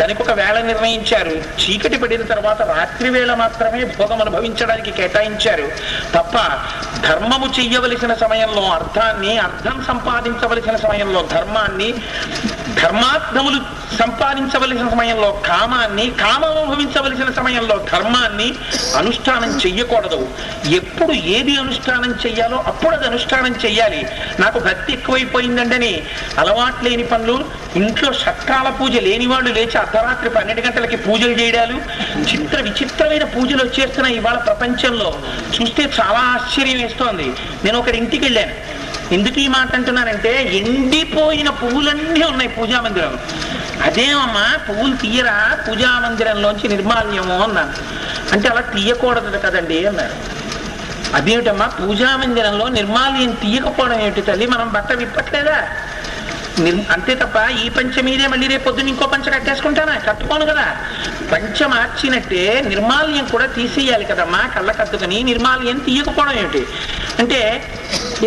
[0.00, 1.30] దానికి ఒక వేళ నిర్ణయించారు.
[1.30, 5.68] చీకటి పడిన తర్వాత రాత్రి వేళ మాత్రమే భోగం అనుభవించడానికి కేటాయించారు.
[6.14, 6.36] తప్ప
[7.06, 11.88] ధర్మము చెయ్యవలసిన సమయంలో అర్థాన్ని అర్థం సంపాదించవలసిన సమయంలో ధర్మాన్ని
[12.80, 13.60] ధర్మార్థములు
[13.96, 18.48] సంపాదించవలసిన సమయంలో కామాన్ని కామం అనుభవించవలసిన సమయంలో ధర్మాన్ని
[18.96, 20.28] అనుష్ఠానం చెయ్యకూడదు.
[20.70, 24.06] ఎప్పుడు ఏది అనుష్ఠానం చెయ్యాలో అప్పుడు అది అనుష్ఠానం చెయ్యాలి.
[24.40, 26.02] నాకు భక్తి ఎక్కువైపోయిందండని
[26.38, 27.44] అలవాటు లేని పనులు
[27.76, 31.76] ఇంట్లో షట్కాల పూజ లేని వాళ్ళు లేచి అర్ధరాత్రి పన్నెండు గంటలకి పూజలు చేయడాలు
[32.32, 35.18] చిత్ర విచిత్రమైన పూజలు వచ్చేస్తున్నాయి ఇవాళ ప్రపంచంలో
[35.54, 37.28] చూస్తే చాలా ఆశ్చర్యం వేస్తోంది.
[37.64, 38.81] నేను ఒకటి ఇంటికి వెళ్ళాను.
[39.12, 43.18] ఎందుకు ఈ మాట అంటున్నారంటే ఎండిపోయిన పువ్వులన్నీ ఉన్నాయి పూజా మందిరం.
[43.82, 45.58] అదేమమ్మా పువ్వులు తీయరా?
[45.68, 47.72] పూజామందిరంలోంచి నిర్మాల్యము అన్నాను
[48.32, 50.42] అంటే అలా తీయకూడదు కదండి అన్నారు.
[51.14, 54.46] అదేమిటమ్మా పూజా మందిరంలో నిర్మాల్యం తీయకపోవడం ఏమిటి తల్లి?
[54.46, 55.62] మనం బట్ట విప్పట్లేదా?
[56.58, 59.98] నిర్- అంతే తప్ప ఈ పంచ మీదే మళ్ళీ రేపు పొద్దున్న ఇంకో పంచ కట్టేసుకుంటానా?
[59.98, 60.76] కట్టుకోను కదా.
[61.32, 66.66] పంచ మార్చినట్టే నిర్మాల్యం కూడా తీసేయాలి కదమ్మా కళ్ళకద్దుకని నిర్మాల్యం తీయకపోవడం ఏమిటి?
[67.18, 67.68] అంటే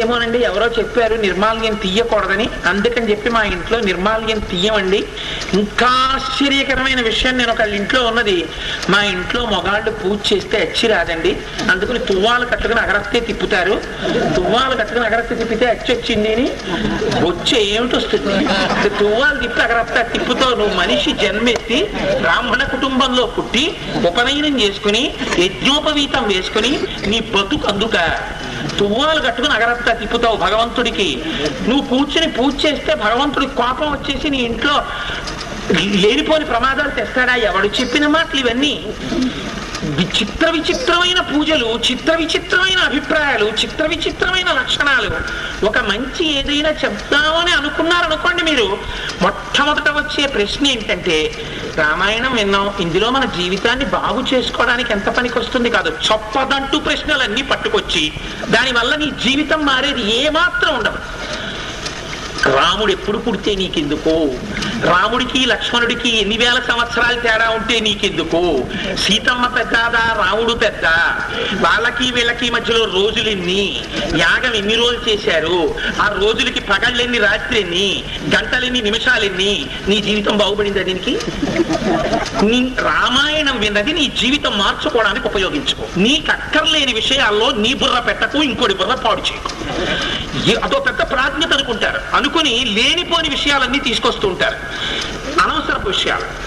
[0.01, 2.49] ఏమోనండి ఎవరో చెప్పారు నిర్మాల్యం తీయకూడదని.
[2.65, 5.05] అందుకని చెప్పి మా ఇంట్లో నిర్మాల్యం తీయమండి.
[5.53, 8.45] ఇంకా ఆశ్చర్యకరమైన విషయం నేను ఒకళ్ళ ఇంట్లో ఉన్నది.
[8.89, 11.37] మా ఇంట్లో మొగాళ్ళు పూజ చేస్తే అచ్చి రాదండి.
[11.71, 13.81] అందుకని తువ్వాలు కట్టుకుని అగరత్తే తిప్పుతారు.
[14.35, 16.51] తువ్వాలు కట్టుకుని అగరత్తే తిప్పితే అచ్చి వచ్చింది అని
[17.25, 18.45] వచ్చే ఏమిటి వస్తుంది?
[18.99, 21.87] తువ్వాలు తిప్పి అగరత్త తిప్పుతో నువ్వు మనిషి జన్మెత్తి
[22.21, 27.97] బ్రాహ్మణ కుటుంబంలో పుట్టి ఉపనయనం చేసుకుని యజ్ఞోపవీతం వేసుకుని నీ బతుకు అందుక.
[28.79, 31.07] తువ్వాలు కట్టుకుని అగరత్త తిప్పుతావు భగవంతుడికి.
[31.69, 34.75] నువ్వు కూర్చుని పూజ చేస్తే భగవంతుడికి కోపం వచ్చేసి నీ ఇంట్లో
[36.03, 37.35] లేనిపోని ప్రమాదాలు తెస్తాడా?
[37.49, 38.73] ఎవడు చెప్పిన మాటలు ఇవన్నీ?
[39.95, 45.09] విచిత్ర విచిత్రమైన పూజలు చిత్ర విచిత్రమైన అభిప్రాయాలు చిత్ర విచిత్రమైన లక్షణాలు.
[45.65, 48.77] ఒక మంచి ఏదైనా చెప్దామని అనుకున్నారనుకోండి మీరు
[49.21, 51.17] మొట్టమొదట వచ్చే ప్రశ్న ఏంటంటే
[51.75, 55.89] రామాయణం విన్నాం ఇందులో మన జీవితాన్ని బాగు చేసుకోవడానికి ఎంత పనికి వస్తుంది కాదు.
[55.89, 58.13] చొప్పదంటూ ప్రశ్నలన్నీ పట్టుకొచ్చి
[58.49, 60.99] దానివల్ల నీ జీవితం మారేది ఏమాత్రం ఉండదు.
[62.55, 64.31] రాముడు ఎప్పుడు పుడితే నీకెందుకో?
[64.83, 68.67] రాముడికి లక్ష్మణుడికి ఎన్ని వేల సంవత్సరాలు తేడా ఉంటే నీకెందుకు?
[68.95, 70.85] సీతమ్మ పెద్దదా రాముడు పెద్ద?
[71.65, 73.81] వాళ్ళకి వీళ్ళకి మధ్యలో రోజులు ఎన్ని?
[74.17, 75.75] యాగం ఎన్ని రోజులు చేశారు?
[76.01, 78.03] ఆ రోజులకి పగళ్ళెన్ని రాత్రి ఎన్ని?
[78.35, 81.19] గంటలెన్ని నిమిషాలెన్ని నీ జీవితం బాగుపడిందా దీనికి?
[82.45, 85.83] నీ రామాయణం విన్నది నీ జీవితం మార్చుకోవడానికి ఉపయోగించుకో.
[85.97, 89.54] నీకు అక్కర్లేని విషయాల్లో నీ బుర్ర పెట్టకు ఇంకోటి బుర్ర పాడు చేయకు.
[90.63, 92.15] అదో పెద్ద ప్రాజ్ఞత అనుకుంటారు.
[92.15, 94.55] అనుకుని లేనిపోని విషయాలన్నీ తీసుకొస్తూ ఉంటారు.
[95.39, 96.45] అనవసరపు విషయాలు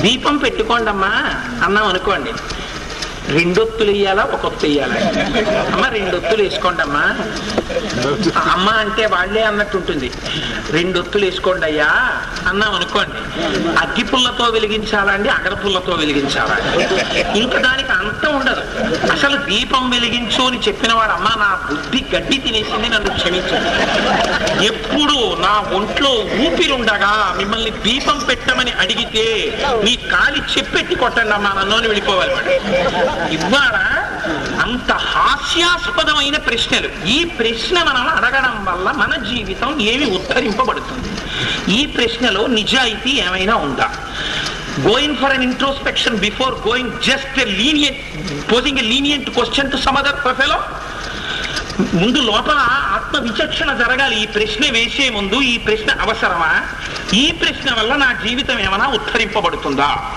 [0.00, 1.12] దీపం పెట్టుకోండమ్మా
[1.64, 2.32] అన్నాం అనుకోండి.
[3.34, 4.98] రెండొత్తులు వేయాలా ఒకొత్తు వేయాలా
[5.66, 7.04] అమ్మ రెండొత్తులు వేసుకోండి అమ్మా
[8.52, 10.08] అమ్మ అంటే వాళ్ళే అన్నట్టు ఉంటుంది.
[10.70, 11.88] రెండొత్తులు వేసుకోండి అయ్యా.
[12.50, 13.18] అన్నాం అనుకోండి.
[13.82, 15.28] అగ్గి పుల్లతో వెలిగించాలా అండి?
[15.28, 16.56] అగర పుల్లతో వెలిగించాలా
[17.36, 18.62] ఇంకా దానికి అంతం ఉండదు.
[19.12, 23.70] అసలు దీపం వెలిగించు అని చెప్పిన వాడు అమ్మ నా బుద్ధి గడ్డి తినేసింది నన్ను క్షమించండి
[24.66, 26.12] ఎప్పుడు నా ఒంట్లో
[26.44, 29.26] ఊపిరుండగా మిమ్మల్ని దీపం పెట్టమని అడిగితే
[29.84, 31.52] మీ కాలి చెప్పెట్టి కొట్టండి అమ్మా.
[31.60, 32.34] నన్ను వెళ్ళిపోవాలి
[33.18, 33.32] వాడు.
[33.32, 33.76] ఇవాళ
[34.60, 37.06] అంత హాస్యాస్పదమైన ప్రశ్నలు.
[37.06, 41.08] ఈ ప్రశ్న మనం అడగడం వల్ల మన జీవితం ఏమి ఉద్ధరింపబడుతుంది?
[41.72, 43.90] ఈ ప్రశ్నలో నిజాయితీ ఏమైనా ఉందా?
[44.80, 48.00] Going for an introspection before going just lenient
[48.52, 50.62] posing a lenient question to some other ప్రొఫెలో
[51.94, 54.22] ముందు లోపల ఆత్మ విచక్షణ జరగాలి.
[54.22, 56.66] ఈ ప్రశ్న వేసే ముందు ఈ ప్రశ్న అవసరమా?
[57.14, 60.12] ఈ ప్రశ్న వల్ల నా జీవితం ఏమైనా ఉద్ధరింపబడుతుందా?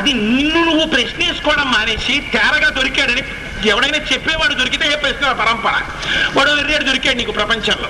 [0.00, 3.22] అది నిన్ను నువ్వు ప్రశ్న వేసుకోవడం మానేసి తేరగా దొరికాడని
[3.68, 5.72] ఎవడైనా చెప్పేవాడు దొరికితే ఏ ప్రశ్న పరంపర?
[6.36, 7.88] వాడు వెర్రేడు దొరికాడు నీకు ప్రపంచంలో.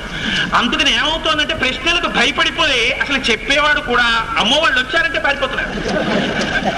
[0.55, 5.68] అందుకని ఏమవుతోందంటే ప్రశ్నలకు భయపడిపోయి అసలు చెప్పేవాడు కూడా అమ్మో వాళ్ళు వచ్చారంటే పారిపోతున్నారు.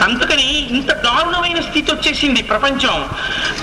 [0.04, 3.08] అందుకని ఇంత దారుణమైన స్థితి వచ్చేసింది ప్రపంచం.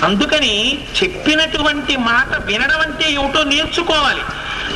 [0.02, 4.20] అందుకని చెప్పినటువంటి మాట వినడం అంటే ఏమిటో నేర్చుకోవాలి.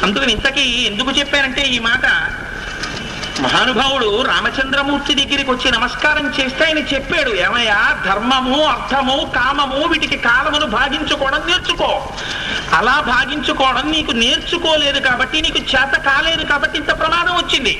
[0.02, 2.34] అందుకని ఇంతకీ ఎందుకు చెప్పారంటే ఈ మాట
[3.44, 11.42] మహానుభావుడు రామచంద్రమూర్తి దగ్గరికి వచ్చి నమస్కారం చేస్తే ఆయన చెప్పాడు ఏమయ్యా ధర్మము అర్థము కామము వీటికి కాలమును భాగించుకోవడం
[11.46, 11.90] నేర్చుకో.
[12.72, 17.74] అలా భాగించుకోవడం నీకు నేర్చుకోలేదు కాబట్టి నీకు చేత కాలేదు కాబట్టి ఇంత ప్రమాదం వచ్చింది.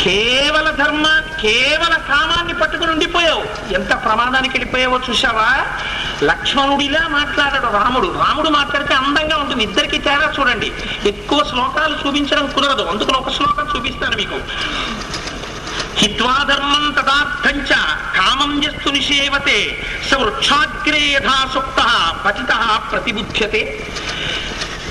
[0.00, 3.72] కేవల ధర్మ కేవల కామాన్ని పట్టుకుని ఉండిపోయావు.
[3.74, 5.66] ఎంత ప్రమాదానికి వెళ్ళిపోయావో చూసావా
[6.22, 8.06] లక్ష్మణుడిలా మాట్లాడాడు రాముడు.
[8.06, 9.64] రాముడు మాట్లాడితే అందంగా ఉంటుంది.
[9.64, 10.72] ఇద్దరికి తేడా చూడండి.
[11.06, 12.82] ఎక్కువ శ్లోకాలు చూపించడం కుదరదు.
[12.82, 14.40] అందుకని ఒక శ్లోకం చూపిస్తాను మీకు.
[15.96, 17.74] హిత్వాధర్మం తదార్థంచ
[18.16, 23.86] కామం జస్తు నిషేవతే స వృక్షాగ్రే యథా పతిత ప్రతిబుధ్యతే.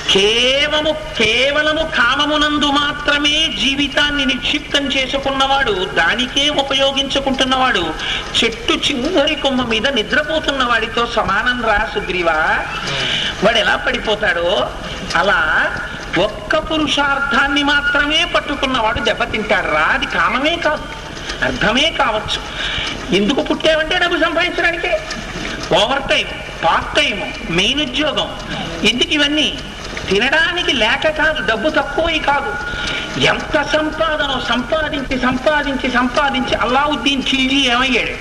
[0.10, 7.94] కేవలము కేవలము కామమునందు మాత్రమే జీవితాన్ని నిక్షిప్తం చేసుకున్నవాడు దానికే ఉపయోగించుకుంటున్నవాడు
[8.44, 12.66] చెట్టు చివరి కొమ్మ మీద నిద్రపోతున్న వాడితో సమానం రా సుగ్రీవా.
[13.44, 14.70] వాడు ఎలా పడిపోతాడో?
[15.16, 15.72] అలా
[16.24, 19.68] ఒక్క పురుషార్థాన్ని మాత్రమే పట్టుకున్నవాడు దెబ్బతింటాడు.
[19.68, 20.84] రా అది కామమే కాదు
[21.44, 22.42] అర్థమే కావచ్చు.
[23.16, 25.02] ఎందుకు పుట్టావంటే డబ్బు సంపాదించడానికే?
[25.76, 26.28] Over time
[26.66, 28.36] part time main ఉద్యోగం.
[28.84, 29.58] ఎందుకు ఇవన్నీ?
[30.12, 32.52] తినడానికి లేక కాదు డబ్బు తక్కువై కాదు.
[33.20, 38.14] ఎంత సంపాదన సంపాదించి సంపాదించి సంపాదించి అల్లావుద్దీన్ ఖిల్జీ ఏమయ్యాడు?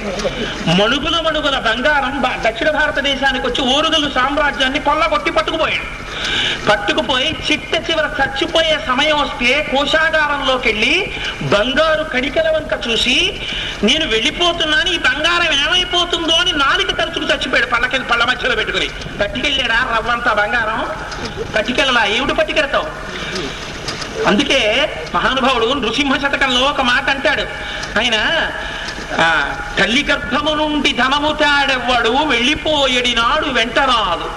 [0.71, 2.15] మణుగుల మణుగుల బంగారం
[2.47, 5.87] దక్షిణ భారతదేశానికి వచ్చి ఓరుగలు సామ్రాజ్యాన్ని కొల్లగొట్టి పట్టుకుపోయాడు.
[6.69, 13.41] పట్టుకుపోయి చిట్ట చివర చచ్చిపోయే సమయం వస్తే కోశాగారంలోకి వెళ్ళి బంగారు కణికల వంక చూసి
[13.83, 18.89] నేను వెళ్ళిపోతున్నాను ఈ బంగారం ఏమైపోతుందో అని నాలుగు తరచుకు చచ్చిపోయాడు పళ్ళకి పళ్ళ మధ్యలో పెట్టుకుని.
[19.21, 20.81] పట్టుకెళ్ళాడా రవ్వంతా బంగారం?
[21.57, 22.05] పట్టుకెళ్ళలా?
[22.07, 22.89] ఏమిటి పట్టుకెళ్తావు
[24.27, 27.43] అందుకే మహానుభావుడు నృసింహ శతకంలో ఒక మాట అంటాడు.
[27.99, 28.17] ఆయన
[29.19, 34.31] ఆ, తల్లి గర్భము నుండి ధనము తాడెవ్వడు వెళ్ళిపోయడి నాడు వెంటరాదు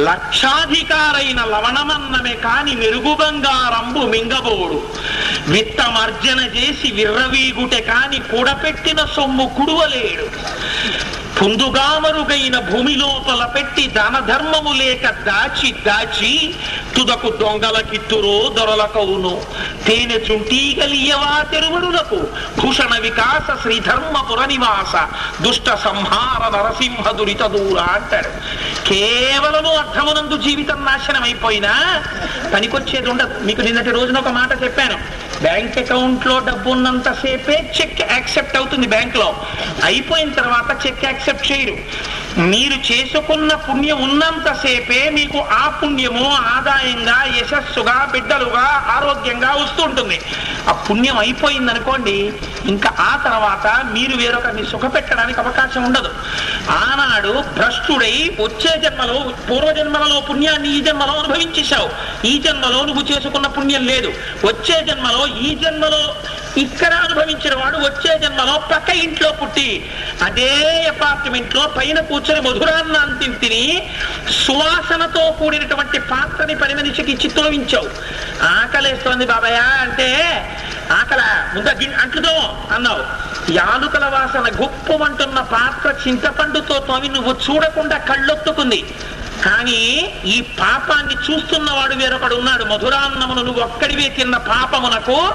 [0.00, 4.92] లక్షాధికారైన లవణమన్నమే కాని మెరుగు బంగారంబు మింగబోడు.
[5.48, 10.28] విత్తమర్జన చేసి విర్రవీగుటె కాని కూడపెట్టిన సొమ్ము కుడువలేడు.
[11.42, 16.54] పుందుగామరుగైన భూమి లోపల పెట్టి దాన ధర్మము లేక దాచి దాచి
[16.96, 19.42] తుదకు దొంగల కిత్తురో దొరల దొరలకవును.
[19.86, 22.28] తేనె చుంటీగలియవా తెరువడులకు
[22.60, 24.94] భూషణ వికాస శ్రీధర్మపుర నివాస.
[25.42, 28.30] దుష్ట సంహార నరసింహ దురిత దూర అంటాడు
[28.88, 32.02] కేవలము అర్థమునందు జీవితం నాశనం అయిపోయినా
[32.54, 34.98] పనికొచ్చేది ఉండదు మీకు నిన్నటి రోజున ఒక మాట చెప్పాను.
[35.42, 39.36] బ్యాంక్ అకౌంట్లో డబ్బు ఉన్నంతసేపే చెక్ యాక్సెప్ట్ అవుతుంది బ్యాంక్లో
[39.84, 41.76] అయిపోయిన తర్వాత చెక్ యాక్సెప్ట్ చేయరు.
[42.40, 48.64] మీరు చేసుకున్న పుణ్యం ఉన్నంతసేపే మీకు ఆ పుణ్యము ఆదాయంగా యశస్సుగా బిడ్డలుగా
[48.96, 50.20] ఆరోగ్యంగా వస్తుంటుంది
[50.68, 52.32] ఆ పుణ్యం అయిపోయింది అనుకోండి
[52.64, 56.10] ఇంకా ఆ తర్వాత మీరు వేరొకరిని సుఖపెట్టడానికి అవకాశం ఉండదు.
[56.70, 61.90] ఆనాడు భ్రష్టుడై వచ్చే జన్మలో పూర్వజన్మలలో పుణ్యాన్ని ఈ జన్మలో అనుభవించేశావు.
[62.26, 64.12] ఈ జన్మలో నువ్వు చేసుకున్న పుణ్యం లేదు.
[64.44, 66.14] వచ్చే జన్మలో ఈ జన్మలో
[66.56, 69.90] ఇక్కడ అనుభవించిన వాడు వచ్చే జన్మలో పక్క ఇంట్లో పుట్టి
[70.22, 73.88] అదే అపార్ట్మెంట్లో పైన కూర్చొని మధురాన్నాన్ని తిని
[74.46, 77.30] సువాసనతో కూడినటువంటి పాత్రని పని మనిషికి ఇచ్చి
[78.42, 80.10] ఆకలేస్తోంది బాబాయ్ అంటే
[80.90, 81.20] ఆకల
[81.54, 83.02] ముంద గిన్ అంటుదో అన్నావు.
[83.52, 88.94] యాలుకల వాసన గుప్పమంటున్న పాత్ర చింతపండుతో తోవి నువ్వు చూడకుండా కళ్ళొత్తుకుంది.
[89.44, 92.64] కానీ ఈ పాపాన్ని చూస్తున్నవాడు వేరొకడు ఉన్నాడు.
[92.64, 95.32] మధురాన్నమును నువ్వు ఒక్కడివే తిన్న పాపమునకు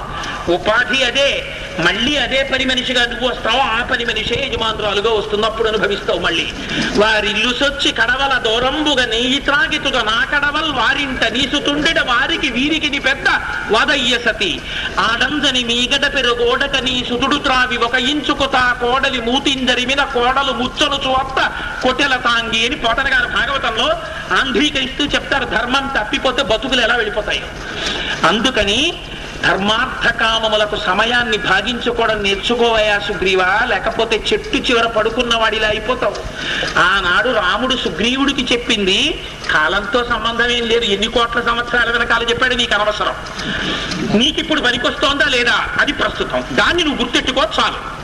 [0.52, 1.54] ఉపాధి అదే.
[1.84, 3.60] మళ్ళీ అదే పని మనిషిగా నువ్వు వస్తావు?
[3.60, 6.46] ఆ పని మనిషే యజమానురాలుగా వస్తున్నప్పుడు అనుభవిస్తావు మళ్ళీ.
[6.96, 13.28] వారిల్లు సొచ్చి కడవల దూరంబుగా నెయ్యి త్రాగితుగా నా కడవల్ వారింట నీసుతుండెడ వారికి వీరికి నీ పెద్ద
[13.70, 14.60] వాదయ్య సతి.
[14.98, 21.38] ఆడంజని మీగడ పెరుగోడక నీ సుతుడు త్రావి ఒక ఇంచుకు తా కోడలి మూతిందరిమిన కోడలు ముచ్చలు చూత్త
[21.82, 23.88] కొట్టెల తాంగి అని పోతన గారు భాగవతంలో
[24.40, 27.42] ఆంధ్రీకరిస్తూ చెప్తారు ధర్మం తప్పిపోతే బతుకులు ఎలా వెళ్ళిపోతాయి.
[28.28, 28.92] అందుకని
[29.42, 33.60] ధర్మార్థకామములకు సమయాన్ని భాగించుకోవడం నేర్చుకోవయా సుగ్రీవా?
[33.64, 36.16] లేకపోతే చెట్టు చివర పడుకున్న వాడిలా అయిపోతావు.
[36.78, 43.14] ఆనాడు రాముడు సుగ్రీవుడికి చెప్పింది కాలంతో సంబంధం ఏం లేదు ఎన్ని కోట్ల సంవత్సరాల వెనకాల చెప్పాడు నీకు అనవసరం.
[44.18, 45.66] నీకు ఇప్పుడు పనికొస్తోందా లేదా?
[45.80, 46.44] అది ప్రస్తుతం.
[46.52, 47.98] దాన్ని నువ్వు గుర్తెట్టుకో చాలు.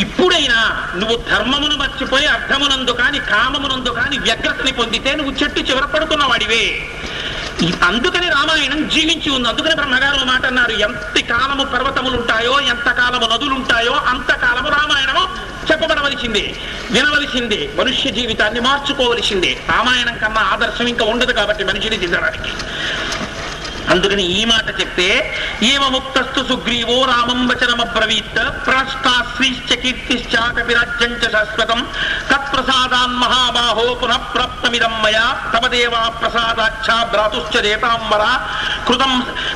[0.00, 6.88] ఇప్పుడైనా నువ్వు ధర్మమును మర్చిపోయి అర్థమునందు కాని కామమునందు కాని వ్యగ్రతని పొందితే నువ్వు చెట్టు చివర పడుకున్న వాడివే.
[7.82, 9.48] అందుకని రామాయణం జీవించి ఉంది.
[9.48, 10.70] అందుకని బ్రహ్మగారు మాట అన్నారు.
[10.70, 16.56] ఎంత కాలము పర్వతములుంటాయో ఎంత కాలము నదులుంటాయో అంతకాలము అంత కాలము రామాయణము చెప్పబడవలసిందే
[16.90, 19.60] వినవలసిందే మనుష్య జీవితాన్ని మార్చుకోవలసిందే.
[19.68, 22.52] రామాయణం కన్నా ఆదర్శం ఇంకా ఉండదు కాబట్టి మనిషిని దిద్దడానికి.
[23.92, 25.08] అందుకని ఈ మాట చెప్తే
[25.62, 31.80] ఏమముక్తస్తు సుగ్రీవో రామం వచనమ్రవీత్ ప్రాష్టా శ్రీశ్చ కీర్తిశ్చ చ శాశ్వతం.
[32.30, 35.26] తత్ప్రసాదాన్ మహాబాహో పునః ప్రాప్తమిదం మయా.
[35.54, 38.22] తమ దేవా ప్రసాదాచ్చ భ్రాతుశ్చ దేతాంబర
[38.88, 39.12] కృతం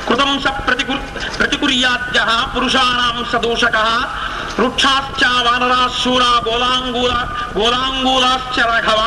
[0.07, 0.93] కృతం స ప్రతికు
[1.39, 2.19] ప్రతికుర్యాద్య
[2.55, 3.77] పురుషాణం సదూషక
[4.59, 7.13] వృక్షాశ్చ వానరాశూరా గోలాంగూల
[7.57, 9.01] గోలాంగూలాశ్చ రాఘవ.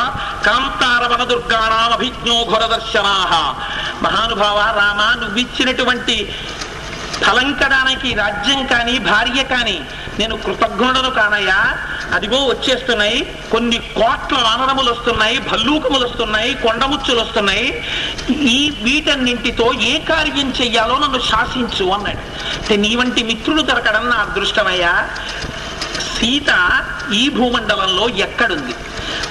[0.45, 1.91] కాంతార వనదుర్గాణం
[2.51, 3.15] ఘోరదర్శనా
[4.03, 6.35] మహానుభావ రామ నువ్విచ్చినటువంటి
[7.27, 9.81] ఫలంకడానికి రాజ్యం కానీ భార్య కానీ
[10.19, 11.77] నేను కృతజ్ఞుడను కానయ్యా.
[12.13, 13.35] అదిగో వచ్చేస్తున్నాయి.
[13.51, 17.83] కొన్ని కోట్ల వానరములు వస్తున్నాయి భల్లూకములు వస్తున్నాయి కొండముచ్చులు వస్తున్నాయి
[18.29, 22.17] ఈ వీటన్నింటితో ఏ కార్యం చెయ్యాలో నన్ను శాసించు అన్నాడు.
[22.57, 25.09] అంటే నీ వంటి మిత్రులు దొరకడం నా అదృష్టమయ్యా.
[26.19, 26.81] సీత
[27.13, 28.75] ఈ భూమండలంలో ఎక్కడుంది?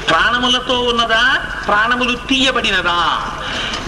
[0.08, 1.38] ప్రాణములతో ఉన్నదా?
[1.66, 3.22] ప్రాణములు తీయబడినదా?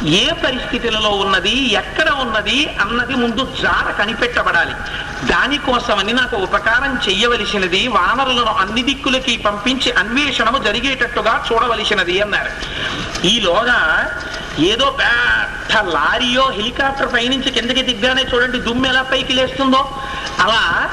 [0.05, 1.72] ఏ పరిస్థితులలో ఉన్నది?
[1.72, 2.76] ఎక్కడ ఉన్నది?
[2.81, 4.74] అన్నది ముందు జాడ కనిపెట్టబడాలి.
[5.26, 12.50] దానికోసమని నాకు ఉపకారం చెయ్యవలసినది వానరులను అన్ని దిక్కులకి పంపించి అన్వేషణము జరిగేటట్టుగా చూడవలసినది అన్నారు.
[13.26, 14.11] ఈలోగా
[14.59, 19.90] ఏదో పెద్ద లారీయో హెలికాప్టర్ పైనుంచి కిందకి దిగ్గానే చూడండి దుమ్ము ఎలా పైకి లేస్తుందో.
[20.40, 20.90] అలా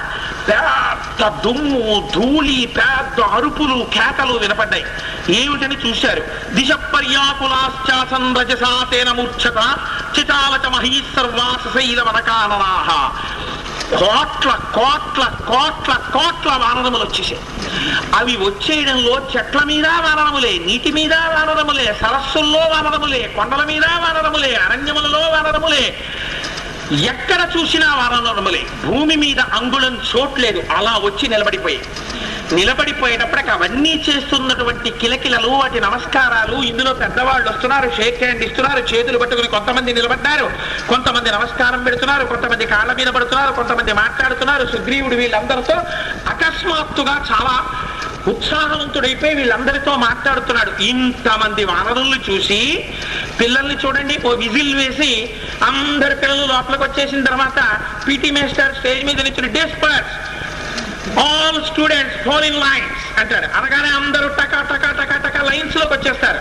[0.47, 4.85] పెద్ద దుమ్ము ధూళి పెద్ద అరుపులు కేకలు వినపడ్డాయి.
[5.29, 6.23] ఏమిటని చూశారు?
[6.53, 9.77] దిశ పర్యాకులాశ్చాసన్ రజసాతేన మూర్ఛత
[10.19, 13.11] చితాలచ మహీసర్వాసశైల వనకాననాహ
[13.97, 17.41] కోట్ల కోట్ల కోట్ల కోట్ల వానరములు వచ్చేసాయి.
[18.15, 25.97] అవి వచ్చేయడంలో చెట్ల మీద వానరములే నీటి మీద వానరములే సరస్సుల్లో వానరములే కొండల మీద వానరములే అరణ్యములలో వానరములే.
[26.91, 28.65] ఎక్కడ చూసినా వానరములే.
[28.85, 31.85] భూమి మీద అంగుళం చోట్లేదు అలా వచ్చి నిలబడిపోయాయి.
[32.55, 39.93] నిలబడిపోయేటప్పటికి అవన్నీ చేస్తున్నటువంటి కిలకిలలు వాటి నమస్కారాలు ఇందులో పెద్దవాళ్ళు వస్తున్నారు షేక్ హ్యాండ్ ఇస్తున్నారు చేతులు పట్టుకుని కొంతమంది
[39.93, 40.49] నిలబడ్డారు
[40.87, 45.77] కొంతమంది నమస్కారం పెడుతున్నారు కొంతమంది కాళ్ళ మీద పడుతున్నారు కొంతమంది మాట్లాడుతున్నారు సుగ్రీవుడు వీళ్ళందరితో
[46.27, 47.55] అకస్మాత్తుగా చాలా
[48.27, 50.71] ఉత్సాహవంతుడైపోయి వీళ్ళందరితో మాట్లాడుతున్నాడు.
[50.83, 52.59] ఇంతమంది వానరుల్ని చూసి
[53.39, 55.11] పిల్లల్ని చూడండి ఓ విజిల్ వేసి
[55.63, 57.59] అందరి పిల్లలు లోపలికి వచ్చేసిన తర్వాత
[58.07, 60.11] పీటీ మేస్టర్ స్టేజ్ మీద నిచ్చిన disperse
[61.17, 66.39] all students four in lines అంటాడు అనగానే అందరూ టకా టకా టకా టకా లైన్స్లోకి వచ్చేస్తారు.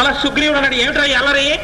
[0.00, 1.60] అలా సుగ్రీవుడు అన్నాడు ఏమిటో ఎలరి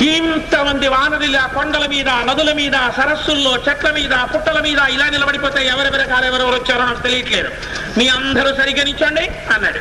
[0.00, 6.08] ఇంతమంది వానరులు ఆ కొండల మీద నదుల మీద సరస్సుల్లో చెట్ల మీద పుట్టల మీద ఇలా నిలబడిపోతే ఎవరెవరి
[6.08, 7.48] కారెవరెవరు వచ్చారో నాకు తెలియట్లేదు.
[7.98, 9.78] మీ అందరూ సరిగ్గా నిచ్చండి అన్నాడు.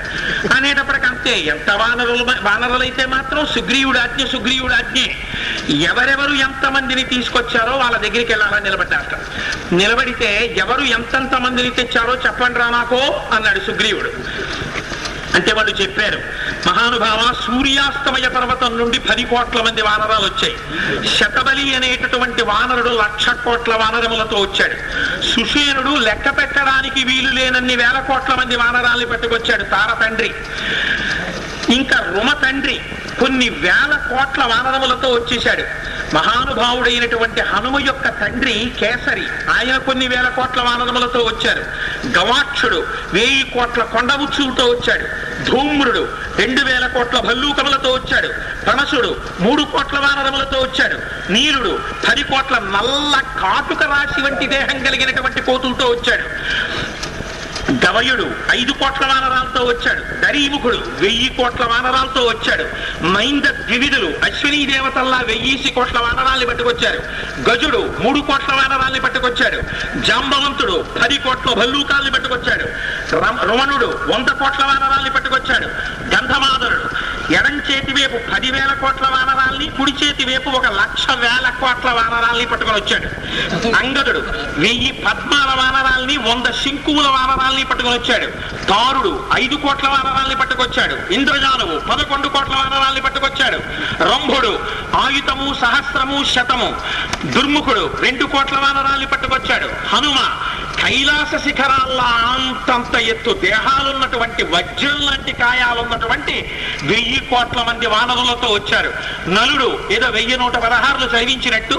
[0.54, 5.00] అనేటప్పటికంతే ఎంత వానరులు వానరులైతే మాత్రం సుగ్రీవుడు ఆజ్ఞ సుగ్రీవుడు ఆజ్ఞ.
[5.74, 9.18] ఎవరెవరు ఎంతమందిని తీసుకొచ్చారో వాళ్ళ దగ్గరికి వెళ్ళాలని నిలబడ్డారు
[9.76, 14.12] నిలబడితే ఎవరు ఎంతెంత మందిని తెచ్చారో చెప్పండి రా నాకో అన్నాడు సుగ్రీవుడు.
[15.36, 16.22] అంటే వాళ్ళు చెప్పారు
[16.68, 20.56] మహానుభావ సూర్యాస్తమయ పర్వతం నుండి పది కోట్ల మంది వానరాలు వచ్చాయి.
[21.18, 24.76] శతబలి అనేటటువంటి వానరుడు లక్ష కోట్ల వానరములతో వచ్చాడు.
[25.24, 30.32] సుషేనుడు లెక్క పెట్టడానికి వీలు లేనన్ని వేల కోట్ల మంది వానరాల్ని పట్టుకొచ్చాడు తార తండ్రి
[31.74, 32.82] ఇంకా రుమ తండ్రి
[33.20, 35.64] కొన్ని వేల కోట్ల వానరములతో వచ్చేశాడు.
[36.16, 39.26] మహానుభావుడైనటువంటి హనుమ యొక్క తండ్రి కేసరి
[39.58, 41.64] ఆయన కొన్ని వేల కోట్ల వానరములతో వచ్చారు.
[42.18, 45.31] గవాక్షుడు వేయి కోట్ల కొండముచ్చులతో వచ్చాడు.
[45.46, 46.08] ధూమ్రుడు.
[46.38, 48.28] రెండు వేల కోట్ల భల్లూకములతో వచ్చాడు.
[48.68, 50.98] పనసుడు మూడు కోట్ల వానరములతో వచ్చాడు.
[51.32, 56.26] నీలుడు పది కోట్ల నల్ల కాటుక రాశి వంటి దేహం కలిగినటువంటి కోతులతో వచ్చాడు.
[57.72, 60.26] గవయుడు ఐదు కోట్ల వానరాలతో వచ్చాడు.
[60.26, 62.66] దరీముఖుడు వెయ్యి కోట్ల వానరాలతో వచ్చాడు.
[63.06, 67.00] మైంద ద్వివిధులు అశ్వినీ దేవతల్లా వెయ్యేసి కోట్ల వానరాల్ని పట్టుకొచ్చారు.
[67.50, 69.62] గజుడు మూడు కోట్ల వానరాల్ని పట్టుకొచ్చాడు.
[70.00, 72.66] జాంబవంతుడు పది కోట్ల భల్లూకాల్ని పట్టుకొచ్చాడు.
[73.52, 75.68] రమణుడు వంద కోట్ల వానరాల్ని పట్టుకొచ్చాడు.
[76.16, 82.46] గంధమాదరుడు ఎడం చేతి వైపు పదివేల కోట్ల వానరాల్ని కుడి చేతి వైపు ఒక లక్ష వేల కోట్ల వానరాల్ని
[82.46, 83.08] పట్టుకొని వచ్చాడు.
[83.76, 84.22] అంగదుడు
[84.58, 88.28] వెయ్యి పద్మాల వానరాల్ని వంద శంకువుల వానరాల్ని పట్టుకొని వచ్చాడు.
[88.66, 91.14] తారుడు ఐదు కోట్ల వానరాల్ని పట్టుకొచ్చాడు.
[91.14, 93.60] ఇంద్రజానువు పదకొండు కోట్ల వానరాల్ని పట్టుకొచ్చాడు.
[94.04, 94.60] రంభుడు
[94.96, 96.70] ఆయుధము సహస్రము శతము.
[97.26, 99.70] దుర్ముఖుడు రెండు కోట్ల వానరాల్ని పట్టుకొచ్చాడు.
[99.96, 100.20] హనుమ
[100.82, 106.36] కైలాస శిఖరాల్లో అంతంత ఎత్తు దేహాలున్నటువంటి వజ్రం లాంటి కాయాలున్నటువంటి
[106.84, 108.92] వెయ్యి కోట్ల మంది వానరులతో వచ్చారు.
[109.36, 111.78] నలుడు ఏదో వెయ్యి నూట పదహారులు చదివించినట్టు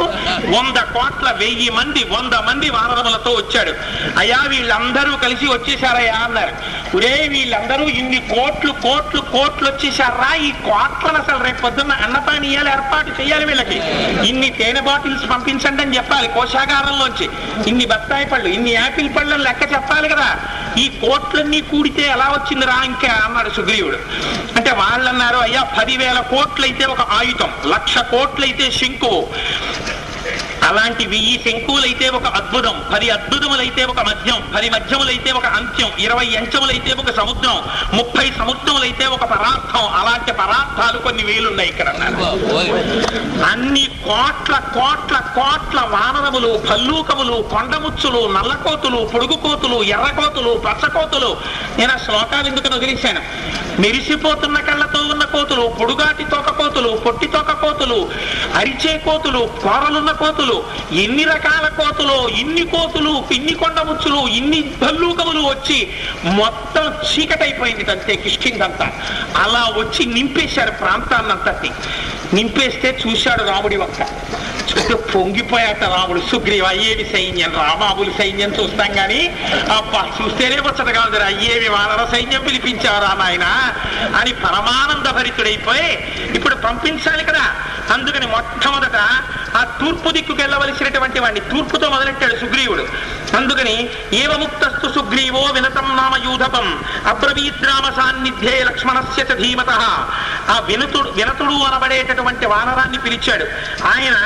[0.54, 3.72] వంద కోట్ల వెయ్యి మంది వంద మంది వానరములతో వచ్చాడు.
[4.18, 6.54] అయ్యా వీళ్ళందరూ కలిసి వచ్చేసారయ్యా అన్నారు.
[6.96, 13.44] ఒరే వీళ్ళందరూ ఇన్ని కోట్లు కోట్లు కోట్లు వచ్చేసారా ఈ కోట్లను అసలు రేపు పొద్దున్న అన్నపానీయాలు ఏర్పాటు చేయాలి
[13.50, 13.78] వీళ్ళకి.
[14.30, 17.28] ఇన్ని తేనె బాటిల్స్ పంపించండి అని చెప్పాలి కోశాగారంలోంచి.
[17.70, 20.26] ఇన్ని బత్తాయి పళ్ళు ఇన్ని యాపిల్ పళ్ళు లెక్క చెప్పాలి కదా.
[20.78, 23.98] ఈ కోట్లన్నీ కూడితే ఎలా వచ్చిందిరా ఇంకా అన్నాడు సుగ్రీవుడు.
[24.56, 29.22] అంటే వాళ్ళు అన్నారు అయ్యా పదివేల కోట్లయితే ఒక ఆయుధం లక్ష కోట్లయితే శంకువు.
[30.68, 36.92] అలాంటి వెయ్యి శంకువులైతే ఒక అద్భుతం పది అద్భుతములైతే ఒక మధ్యం పది మధ్యములైతే ఒక అంత్యం ఇరవై అంచములైతే
[36.92, 37.56] ఒక సముద్రం
[37.98, 39.84] ముప్పై సముద్రములైతే ఒక పదార్థం.
[40.00, 41.88] అలాంటి పదార్థాలు కొన్ని వేలున్నాయి ఇక్కడ.
[43.52, 51.30] అన్ని కోట్ల కోట్ల కోట్ల వానరములు భల్లూకములు కొండముచ్చులు నల్లకోతులు పొడుగు కోతులు ఎర్రకోతులు పచ్చకోతులు.
[51.78, 53.22] నేను ఆ శ్లోకాలు ఎందుకు వదిలేశాను?
[53.82, 57.98] మెరిసిపోతున్న కళ్ళతో ఉన్న కోతులు పొడుగాటి తోక కోతులు పొట్టి తోక కోతులు
[58.60, 60.51] అరిచే కోతులు కోరలున్న కోతులు
[60.92, 65.78] ఎన్ని రకాల కోతులు ఇన్ని కోతులు ఇన్ని కొండముచ్చులు ఇన్ని భల్లూకములు వచ్చి
[66.24, 68.86] మొత్తం చీకటైపోయింది అంతే కిష్కిందంతా.
[69.42, 71.70] అలా వచ్చి నింపేశారు ప్రాంతాన్నంతటి.
[72.34, 74.00] నింపేస్తే చూశాడు రాముడి ఒక్క
[74.70, 76.20] చూస్తే పొంగిపోయాట రాముడు.
[76.30, 79.20] సుగ్రీవ అయ్యేవి సైన్యం రామాబులు సైన్యం చూస్తాం గాని
[79.76, 83.46] అబ్బా చూస్తేనే వచ్చదు కాదు అయ్యేవి వానర సైన్యం పిలిపించారా నాయన
[84.20, 85.88] అని పరమానంద భరితుడైపోయి
[86.34, 87.44] ఇప్పుడు పంపించాలి కదా.
[87.94, 88.98] అందుకని మొట్టమొదట
[89.56, 92.84] ఆ తూర్పు దిక్కు వెళ్ళవలసినటువంటి వాడిని తూర్పుతో మొదలెట్టాడు సుగ్రీవుడు.
[93.36, 93.76] అందుకని
[94.12, 96.66] ఏవముక్తస్తు సుగ్రీవో వినతం నామ యూధపం
[97.06, 99.70] అబ్రవీద్రామ సాన్నిధ్యే లక్ష్మణస్య చ ధీమత.
[100.50, 103.46] ఆ వినతుడు వినతుడు అనబడేటటువంటి వానరాన్ని పిలిచాడు.
[103.86, 104.18] ఆయన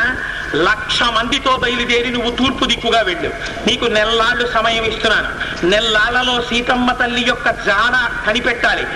[0.64, 3.30] లక్ష మందితో బయలుదేరి నువ్వు తూర్పు దిక్కుగా వెళ్ళు.
[3.66, 5.28] నీకు నెల్లాళ్ళు సమయం ఇస్తున్నాను.
[5.66, 8.86] నెల్లాళ్ళలో సీతమ్మ తల్లి యొక్క జాన కనిపెట్టాలి.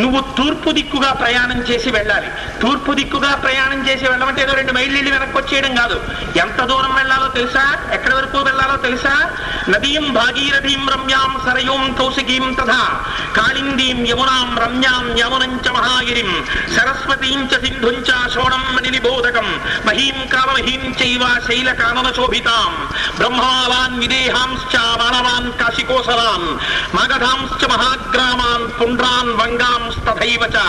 [0.00, 2.28] నువ్వు తూర్పు దిక్కుగా ప్రయాణం చేసి వెళ్ళాలి.
[2.62, 6.00] తూర్పు దిక్కుగా ప్రయాణం చేసి వెళ్ళమంటే ఏదో రెండు మైళ్ళు వెళ్ళి వెనక్కి వచ్చేయడం కాదు.
[6.36, 7.76] ఎంత దూరం వెళ్ళాలో తెలుసా?
[7.92, 9.30] ఎక్కడి వరకు వెళ్ళాలో తెలుసా?
[9.68, 13.04] నదీం భాగీరథీం రమ్యాం సరయూం కౌశికీం తథా.
[13.36, 16.46] కాళిందీం యమునాం రమ్యాం యమునంచ మహాగిరిం.
[16.76, 19.60] సరస్వతీం చ సింధుం చ శోణం మణినిబోధకం.
[19.86, 22.72] మహీం కామహీం చైవ శైలకానన శోభితాం
[23.18, 26.48] బ్రహ్మావాన్ విదేహాంశ్చ మానవాన్ కాశికోసరాన్
[26.96, 30.64] మగధాంశ్చ మహాగ్రామాన్ పుండ్రాన్ వంగాంస్తథైవ చ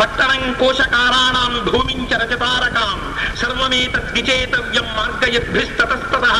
[0.00, 2.18] పట్టణం కోశకారాణాం భూమిం చ
[3.40, 6.38] సర్వమేతద్విచేతవ్యం మార్గయద్భిస్తతస్తతః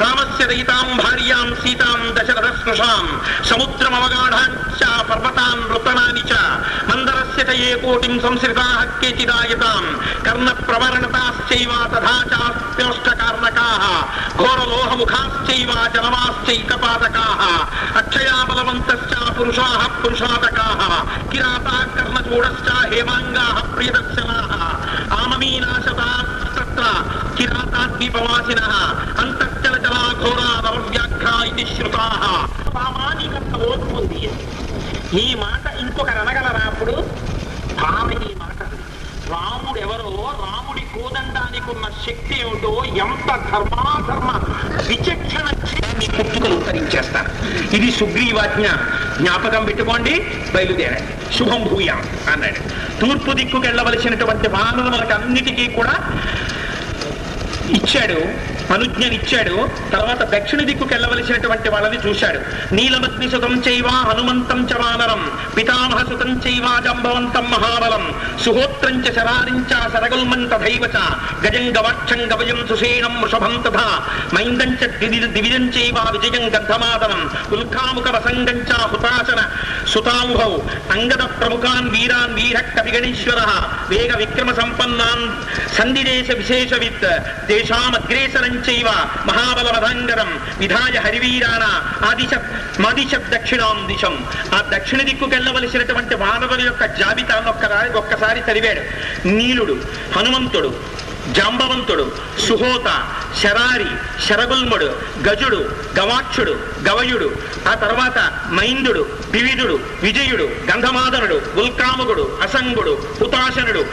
[0.00, 3.06] రామస్య దయితాం భార్యాం సీతాం దశరథ స్పృశాం
[3.50, 6.40] సముద్రమవగాఢాంచ పర్వతాన్ నృతనాని చ
[6.90, 9.84] మందరస్య చ ఏ కోటిం సంశ్రితాః కేచిదాయతాం
[10.26, 13.84] కర్ణ ప్రవరణతాశ్చైవ తథా చాస్త్యోష్టకార్ణకాः
[14.40, 17.42] ఘోరలోహముఖాశ్చైవ జనమాశ్చైకపాదకాः
[18.00, 20.82] అక్షయా బలవంతశ్చ పురుషాः పురుషాతకాः
[21.32, 24.52] కిరాతా కర్ణచూడశ్చ హేమాంగాः ప్రియదర్శనాः
[25.20, 26.84] ఆమమీనాశతాస్తత్ర
[27.38, 28.72] కిరాతాద్వీపవాసినः
[29.22, 32.24] అంతఃచల జలాఘోరా నవవ్యాఘ్రా ఇది శ్రుతాः
[32.70, 34.00] సామాజికంత ఓర్పు
[35.14, 36.92] ఈ మాట ఇంకొకరు అనగలరా అప్పుడు?
[37.86, 38.62] ఆమె ఈ మాట.
[39.30, 42.84] రాముడు ఎవరో రాముడి కోదండానికి ఉన్న శక్తి ఏమిటో?
[42.84, 44.42] ఎంత ధర్మాధర్మ
[44.88, 45.50] విచక్షణ
[45.98, 47.30] మీ పుట్టుకలు ఉత్తరించేస్తారు
[47.76, 48.66] ఇది సుగ్రీవాజ్ఞ.
[49.20, 51.38] జ్ఞాపకం పెట్టుకోండి బయలుదేరండి.
[51.38, 52.02] శుభం భూయాం
[52.32, 52.60] అన్నాడు.
[53.00, 56.20] తూర్పు దిక్కుకు వెళ్ళవలసినటువంటి వానరులకు అన్నిటికీ కూడా
[57.70, 58.50] ఇచ్చాడు.
[58.74, 59.56] అనుజ్ఞనిచ్చాడు
[59.92, 62.40] తర్వాత దక్షిణ దిక్కుకు వెళ్ళవలసినటువంటి వాళ్ళని చూశాడు.
[62.72, 65.22] నీలమగ్ని సుతం చైవ హనుమంతం చ వానరం
[65.56, 68.04] పితామహ సుతం చైవ జంబవంతం మహాబలం
[68.44, 70.42] సుహోత్రం చ శరారిం చ సరగుల్మం
[71.44, 73.86] గజం గవాక్షం గవయం సుషేణం వృషభం తథా
[74.34, 74.88] మైందం చ
[75.34, 79.40] దివిజం చైవ విజయం గంధమాదనం ఉల్కాముఖ వసంగం చ హుతాశన
[79.86, 80.52] సుతాంభౌ
[80.92, 83.40] అంగద ప్రముఖాన్ వీరాన్ వీర కవిగణేశ్వర
[83.88, 85.24] వేగ విక్రమ సంపన్నాన్
[85.78, 87.08] సంధిదేశ విశేషవిత్
[87.46, 88.88] దేశామగ్రేసరం చైవ
[89.26, 91.64] మహాబలవధాంగరం విధాయ హరివీరాణ
[92.10, 92.34] ఆదిశ
[92.80, 94.14] మదిశ దక్షిణాం దిశం
[94.54, 98.82] ఆ దక్షిణ దిక్కు వెళ్ళవలసినటువంటి వానరుల యొక్క జాబితాను ఒక్కసారి ఒక్కసారి చదివాడు.
[99.28, 99.76] నీలుడు
[100.16, 101.00] హనుమంతుడు
[101.32, 102.04] జాంబవంతుడు
[102.48, 102.88] సుహోత
[103.42, 103.90] శరారి
[104.28, 104.88] శరగుల్ముడు
[105.28, 105.60] గజుడు
[105.98, 106.54] గవాక్షుడు
[106.88, 107.28] గవయుడు
[107.68, 108.18] ఆ తర్వాత
[108.52, 113.84] మైందుడు వివిధుడు విజయుడు గంధమాదనుడు ఉల్కాముగుడు అసంగుడు హుతాశనుడు.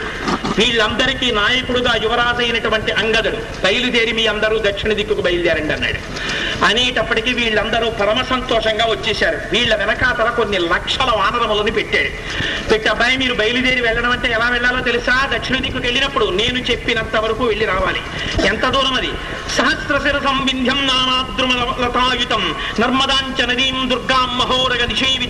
[0.58, 3.36] వీళ్ళందరికీ నాయకుడుగా యువరాజైనటువంటి అంగదుడు.
[3.36, 5.98] బయలుదేరి మీ అందరూ దక్షిణ దిక్కుకు బయలుదేరండి అన్నాడు.
[6.64, 9.38] అనేటప్పటికీ వీళ్ళందరూ పరమ సంతోషంగా వచ్చేశారు.
[9.52, 12.08] వీళ్ళ వెనకాతల కొన్ని లక్షల వానరములని పెట్టాడు.
[12.68, 15.30] పెట్టి అబ్బాయి మీరు బయలుదేరి వెళ్ళడం అంటే ఎలా వెళ్ళాలో తెలుసా?
[15.36, 18.00] దక్షిణ దిక్కుకు వెళ్ళినప్పుడు నేను చెప్పినంత వరకు వెళ్ళి రావాలి.
[18.46, 19.10] ఎంత దూరం అది?
[19.58, 22.54] సహస్రశిర సంవింధ్యం నానాద్రుమ లతాయుతం.
[22.80, 25.27] నర్మదాంచ నదీం దుర్గాం మహోరగ నిషేవి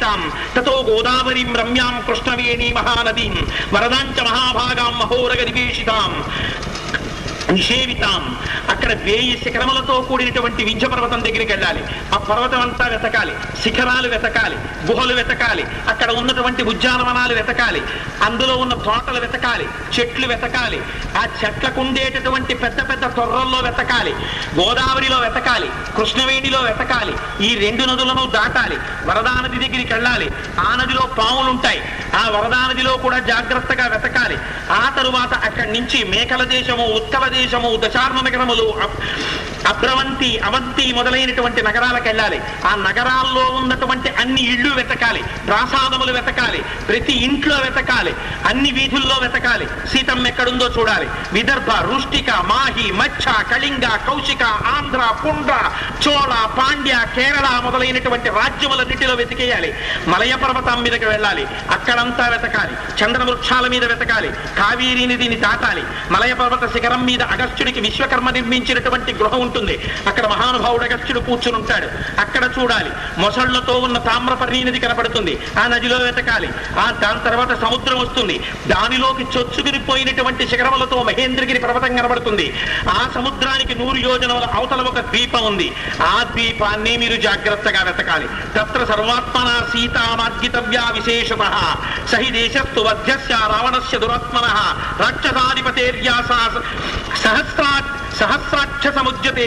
[0.57, 3.39] ततो गोदावरीम् रम्याम् कृष्णवेणी महानदीम्।
[3.75, 6.17] वरदाञ्च महाभागाम् महोरगनिवेशिताम्
[7.51, 8.39] నిషేవితాం.
[8.69, 11.85] అక్కడ వేయి శిఖరములతో కూడినటువంటి వింజ పర్వతం దగ్గరికి వెళ్ళాలి.
[12.15, 13.33] ఆ పర్వతం అంతా వెతకాలి.
[13.63, 14.57] శిఖరాలు వెతకాలి.
[14.93, 15.65] గుహలు వెతకాలి.
[15.89, 17.83] అక్కడ ఉన్నటువంటి ఉద్యానవనాలు వెతకాలి.
[18.23, 19.69] అందులో ఉన్న తోటలు వెతకాలి.
[20.01, 20.83] చెట్లు వెతకాలి.
[21.17, 24.13] ఆ చెట్లకు ఉండేటటువంటి పెద్ద పెద్ద తొర్రల్లో వెతకాలి.
[24.61, 25.71] గోదావరిలో వెతకాలి.
[25.97, 27.15] కృష్ణవేణిలో వెతకాలి.
[27.47, 28.77] ఈ రెండు నదులను దాటాలి.
[29.05, 30.31] వరదా నది దగ్గరికి వెళ్ళాలి.
[30.61, 31.83] ఆ నదిలో పాములు ఉంటాయి
[32.17, 34.39] ఆ వరదా నదిలో కూడా జాగ్రత్తగా వెతకాలి.
[34.71, 38.75] ఆ తరువాత అక్కడి నుంచి మేకల దేశము ఉత్కల దేశము దశార్మ నగరములు
[39.69, 42.41] అభ్రవంతి అవంతి మొదలైనటువంటి నగరాలకు వెళ్ళాలి.
[42.67, 48.15] ఆ నగరాల్లో ఉన్నటువంటి అన్ని ఇళ్ళు వెతకాలి ప్రాసాదములు వెతకాలి ప్రతి ఇంట్లో వెతకాలి
[48.47, 49.67] అన్ని వీధుల్లో వెతకాలి.
[49.67, 51.09] సీతమ్మ ఎక్కడుందో చూడాలి.
[51.33, 55.71] విదర్భ రుష్టిక మాహి మచ్చ కళింగ కౌశిక ఆంధ్ర పుండ్ర
[56.09, 59.75] చోళ పాండ్య కేరళ మొదలైనటువంటి రాజ్యములన్నిటిలో వెతికేయాలి.
[60.07, 61.47] మలయ పర్వతం మీదకి వెళ్ళాలి.
[61.71, 63.05] అక్కడంతా వెతకాలి.
[63.05, 64.29] చంద్రవృక్షాల మీద వెతకాలి.
[64.29, 65.83] కావేరీ నదిని దాటాలి.
[66.11, 69.93] మలయ పర్వత శిఖరం మీద అగస్త్యుడికి విశ్వకర్మ నిర్మించినటువంటి గృహం ఉంటుంది.
[70.07, 71.89] అక్కడ మహానుభావుడు అగస్త్యుడు కూర్చుని ఉంటాడు.
[72.21, 72.91] అక్కడ చూడాలి.
[73.19, 75.39] మొసళ్ళతో ఉన్న తామ్రపర్ణి నది కనపడుతుంది.
[75.65, 76.49] ఆ నదిలో వెతకాలి.
[76.79, 78.41] ఆ దాని తర్వాత సముద్రం వస్తుంది.
[78.67, 82.55] దానిలోకి చొచ్చుకుని పోయినటువంటి శిఖరములతో మహేంద్రగిరి పర్వతం కనబడుతుంది.
[82.89, 85.73] ఆ సముద్రానికి నూరు యోజనముల అవతల ఒక ద్వీపం ఉంది.
[86.03, 88.29] ఆ ద్వీపాన్ని మీరు జాగ్రత్తగా వెతకాలి.
[88.29, 91.39] తత్ర సర్వాత్మన సీతామార్గితవ్యా విశేషత.
[92.13, 94.75] సహి దేశస్తు వధ్యస్య రావణస్య దురాత్మన.
[95.01, 96.63] రాక్షసాధిపతేర్యాసా
[97.23, 97.55] सहज
[98.21, 99.47] సహస్రాక్ష సముద్యతే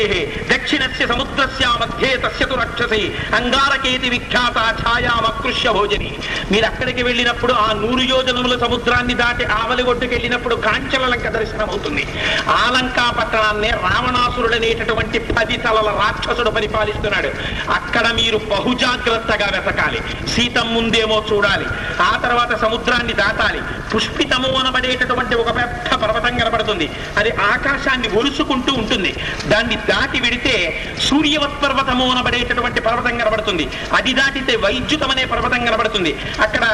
[0.54, 4.58] దక్షిణస్య సముద్రస్య మధ్యే తస్య తు రక్షసి అంగారకేతి విఖ్యాత
[4.88, 6.18] ఛాయామకృష్య భోజని.
[6.52, 12.08] మీరు అక్కడికి వెళ్ళినప్పుడు ఆ నూరు యోజనముల సముద్రాన్ని దాటి ఆవలి ఒడ్డుకి వెళ్ళినప్పుడు కాంచల లంక దర్శనం అవుతుంది
[12.48, 17.28] ఆ లంకా పట్టణాన్నే రావణాసురుడనేటటువంటి పది తలల రాక్షసుడు పరిపాలిస్తున్నాడు.
[17.72, 20.02] అక్కడ మీరు బహుజాగ్రత్తగా వెతకాలి.
[20.28, 21.66] సీతం ముందేమో చూడాలి.
[22.02, 23.62] ఆ తర్వాత సముద్రాన్ని దాటాలి.
[23.96, 26.92] పుష్పితము అనబడేటటువంటి ఒక పెద్ద పర్వతం కనబడుతుంది.
[27.18, 28.08] అది ఆకాశాన్ని
[28.62, 29.12] ఉంటూ ఉంటుంది.
[29.46, 30.56] దాన్ని దాటి విడితే
[31.10, 33.68] సూర్యవత్ పర్వతము అనబడేటటువంటి పర్వతం కనబడుతుంది.
[33.94, 36.12] అది దాటితే వైద్యుతం అనే పర్వతం కనబడుతుంది.
[36.42, 36.66] అక్కడ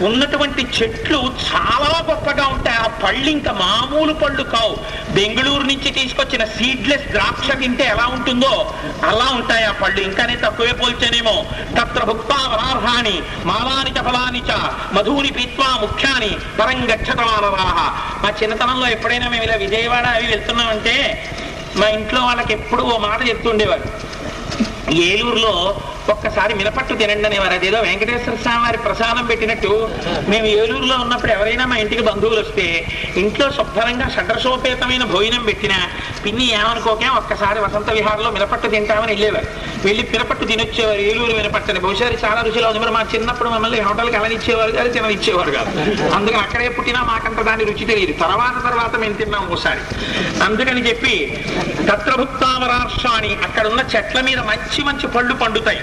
[0.00, 2.76] ఉన్నటువంటి చెట్లు చాలా గొప్పగా ఉంటాయి.
[2.76, 4.74] ఆ పళ్ళు ఇంకా మామూలు పళ్ళు కావు.
[5.14, 8.74] బెంగళూరు నుంచి తీసుకొచ్చిన సీడ్లెస్ ద్రాక్ష తింటే ఎలా ఉంటుందో
[9.06, 10.00] అలా ఉంటాయి ఆ పళ్ళు.
[10.00, 11.36] ఇంకానే తక్కువే పోల్చేనేమో.
[11.80, 14.52] తత్ర భుక్తా వరార్హాని మాలాని చ ఫలాని చ
[14.92, 16.78] మధుని పీత్వా ముఖ్యాని పరం
[18.22, 20.94] మా చిన్నతనంలో ఎప్పుడైనా మేము ఇలా విజయవాడ అవి వెళ్తున్నామంటే
[21.76, 23.86] మా ఇంట్లో వాళ్ళకి ఎప్పుడు ఓ మాట చెప్తుండేవాడు
[25.02, 25.54] ఏలూరులో
[26.08, 29.88] ఒక్కసారి మినపట్టు తినండి అనేవారు అదేదో వెంకటేశ్వర స్వామి వారి ప్రసాదం పెట్టినట్టు.
[30.28, 32.86] మేము ఏలూరులో ఉన్నప్పుడు ఎవరైనా మా ఇంటికి బంధువులు వస్తే
[33.16, 35.88] ఇంట్లో శుభ్రంగా షడ్రసోపేతమైన భోజనం పెట్టినా
[36.24, 39.46] పిన్ని ఏమనుకోకే ఒక్కసారి వసంత విహారంలో మినపట్టు తింటామని వెళ్ళేవారు.
[39.84, 41.00] వెళ్ళి మినపట్టు తినొచ్చేవారు.
[41.00, 41.80] ఏలూరు మినపట్టని.
[41.80, 42.78] బహుశా చాలా రుచిలో ఉంది.
[42.78, 45.70] మరి మా చిన్నప్పుడు మమ్మల్ని హోటల్కి అలనిచ్చేవారు కాదు తిననిచ్చేవారు కాదు.
[46.14, 48.12] అందుకని అక్కడే పుట్టినా మాకంత దాని రుచి తెలియదు.
[48.12, 49.80] తర్వాత తర్వాత మేము తిన్నాం ఒకసారి
[50.42, 51.44] అందుకని చెప్పి
[51.90, 55.80] తత్రభుక్తామరాక్షాణి అక్కడ ఉన్న చెట్ల మీద మంచి మంచి పళ్ళు పండుతాయి.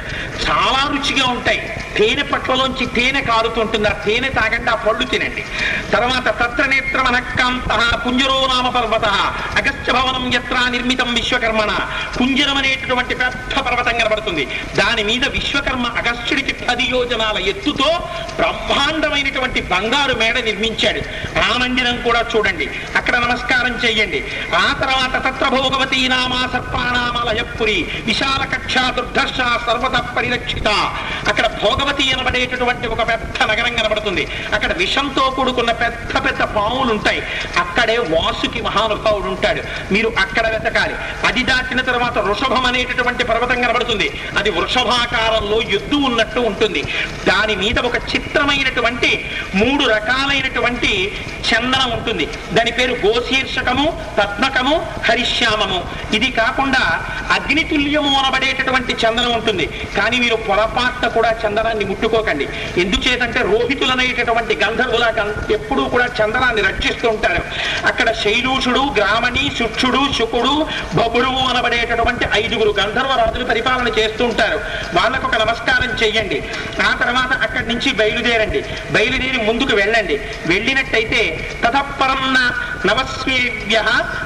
[0.47, 1.74] చాలా రుచిగా ఉంటాయి.
[1.97, 3.89] తేనె పట్లలోంచి తేనె కారుతుంటుంది.
[3.89, 5.43] ఆ తేనె తాగండి ఆ పళ్ళు తినండి.
[5.91, 9.05] తర్వాత తత్ర నేత్ర మనక్కాంత కుంజరో నామ పర్వత
[9.58, 11.72] అగస్త్య భవనం యత్ర నిర్మితం విశ్వకర్మణ.
[12.18, 14.45] కుంజరం అనేటటువంటి పెద్ద పర్వతం కనబడుతుంది.
[14.76, 17.89] దాని మీద విశ్వకర్మ అగస్త్యుడికి పది యోజనాల ఎత్తుతో
[18.36, 21.01] బ్రహ్మాండమైనటువంటి బంగారు మేడ నిర్మించాడు.
[21.39, 22.70] ఆ మందిరం కూడా చూడండి.
[22.95, 24.24] అక్కడ నమస్కారం చేయండి
[24.55, 29.38] ఆ తర్వాత తత్ర భోగవతి నామా సర్పానామలయపురి విశాల కక్ష దుర్ధర్ష
[29.68, 30.68] సర్వత పరిరక్షిత
[31.28, 34.28] అక్కడ భోగవతి అనబడేటటువంటి ఒక పెద్ద నగరం కనబడుతుంది.
[34.54, 37.24] అక్కడ విషంతో కూడుకున్న పెద్ద పెద్ద పాములు ఉంటాయి
[37.58, 40.95] అక్కడే వాసుకి మహానుభావుడు ఉంటాడు మీరు అక్కడ వెతకాలి.
[41.28, 44.22] అది దాటిన తర్వాత వృషభం అనేటటువంటి పర్వతం కనబడుతుంది.
[44.38, 46.84] అది వృషభాకారంలో ఎద్దు ఉన్నట్టు ఉంటుంది.
[47.28, 51.12] దాని మీద ఒక చిత్రమైనటువంటి మూడు రకాలైనటువంటి
[51.54, 52.30] చందనం ఉంటుంది.
[52.54, 55.86] దాని పేరు గోశీర్షకము పద్మకము హరిశ్యామము.
[56.14, 59.70] ఇది కాకుండా అగ్నితుల్యము అనబడేటటువంటి చందనం ఉంటుంది.
[59.95, 62.49] కానీ మీరు పొరపాట్న కూడా చందనాన్ని ముట్టుకోకండి.
[62.77, 65.13] ఎందుచేతంటే రోహితులనేటటువంటి గంధర్వుల
[65.51, 67.43] ఎప్పుడూ కూడా చందనాన్ని రక్షిస్తూ ఉంటారు.
[67.85, 74.59] అక్కడ శైలూషుడు గ్రామణి శుక్షుడు శుకుడు బబుడు అనబడేటటువంటి ఐదుగురు గంధర్వ రాజులు పరిపాలన చేస్తూ ఉంటారు.
[74.93, 76.43] వాళ్ళకు ఒక నమస్కారం చెయ్యండి.
[76.81, 78.63] ఆ తర్వాత అక్కడి నుంచి బయలుదేరండి.
[78.91, 80.21] బయలుదేరి ముందుకు వెళ్ళండి.
[80.45, 82.51] వెళ్ళినట్టయితే తతపరం
[82.88, 83.77] నవస్వేభ్య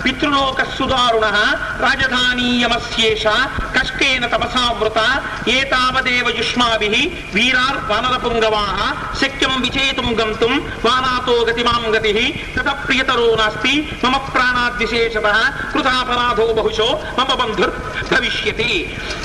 [0.05, 1.28] పితృలోకస్సుదారుణ
[1.86, 3.26] రాజధానీయమస్యేష
[3.78, 4.99] కష్టేన తపసావృత
[5.47, 6.89] ఏతావదేవ యుష్మాభి
[7.36, 8.66] వీరార్ వానర పుంగవా
[9.22, 10.53] శక్యం విచేతుం గంతుం
[10.86, 12.26] వానాతో గతిమాం గతి
[12.57, 15.28] తత ప్రియతరో నాస్తి మమ ప్రాణాద్విశేషత
[15.74, 16.89] కృతాపరాధో బహుశో
[17.20, 17.74] మమ బంధుర్
[18.14, 18.72] భవిష్యతి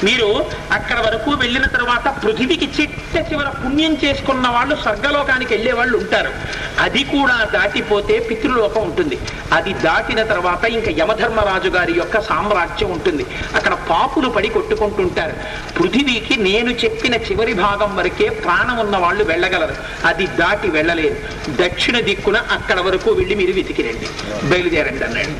[0.04, 0.28] మీరు
[0.72, 6.32] అక్కడ వరకు వెళ్ళిన తర్వాత పృథివికి చిట్ట చివర పుణ్యం చేసుకున్న వాళ్ళు స్వర్గలోకానికి వెళ్ళే వాళ్ళు ఉంటారు.
[6.80, 9.18] అది కూడా దాటిపోతే పితృలోకం ఉంటుంది.
[9.52, 13.26] అది దాటిన తర్వాత ఇంకా యమధర్మరాజు గారి యొక్క సామ్రాజ్యం ఉంటుంది.
[13.54, 15.36] అక్కడ పాపులు పడి కొట్టుకుంటుంటారు.
[15.78, 20.06] పృథివీకి నేను చెప్పిన చివరి భాగం వరకే ప్రాణం ఉన్న వాళ్ళు వెళ్ళగలరు.
[20.06, 21.16] అది దాటి వెళ్ళలేరు
[21.62, 24.08] దక్షిణ దిక్కున అక్కడ వరకు వెళ్ళి మీరు వెతికిరండి
[24.46, 25.34] బయలుదేరండి అన్నాడు.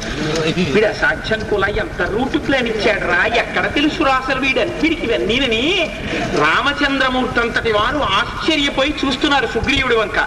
[0.72, 5.90] వీడు సాక్ష్యం కూడా ఎంత రూట్ ప్లాన్ ఇచ్చాడు రా ఎక్కడ తెలుసు రాసలు వీడని వీడికి ఇవన్నీనని
[6.38, 10.18] రామచంద్రమూర్తి అంతటి వారు ఆశ్చర్యపోయి చూస్తున్నారు సుగ్రీవుడి వంక.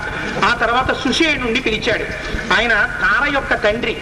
[0.45, 2.03] ఆ తర్వాత సుషేణుండి పిలిచాడు.
[2.53, 3.93] ఆయన తార యొక్క తండ్రి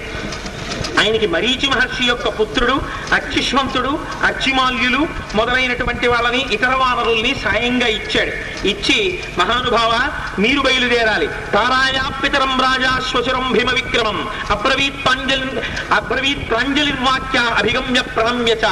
[0.99, 2.81] ఆయనకి మరీచి మహర్షి యొక్క పుత్రుడు
[3.13, 8.31] అక్షిష్వంతుడు అక్షిమాల్యులు మొదలైనటువంటి వాళ్ళని ఇతర వానరుల్ని సాయంగా ఇచ్చాడు.
[8.67, 9.93] ఇచ్చి మహానుభావ
[10.41, 11.27] మీరు బయలుదేరాలి.
[11.27, 14.29] తారాయాపితరం రాజా శ్వశురం భీమ విక్రమం.
[14.49, 15.61] అబ్రవీత్ ప్రాంజలి
[15.93, 18.65] అబ్రవీత్ ప్రాంజలిర్వాక్య అభిగమ్య ప్రణమ్యచ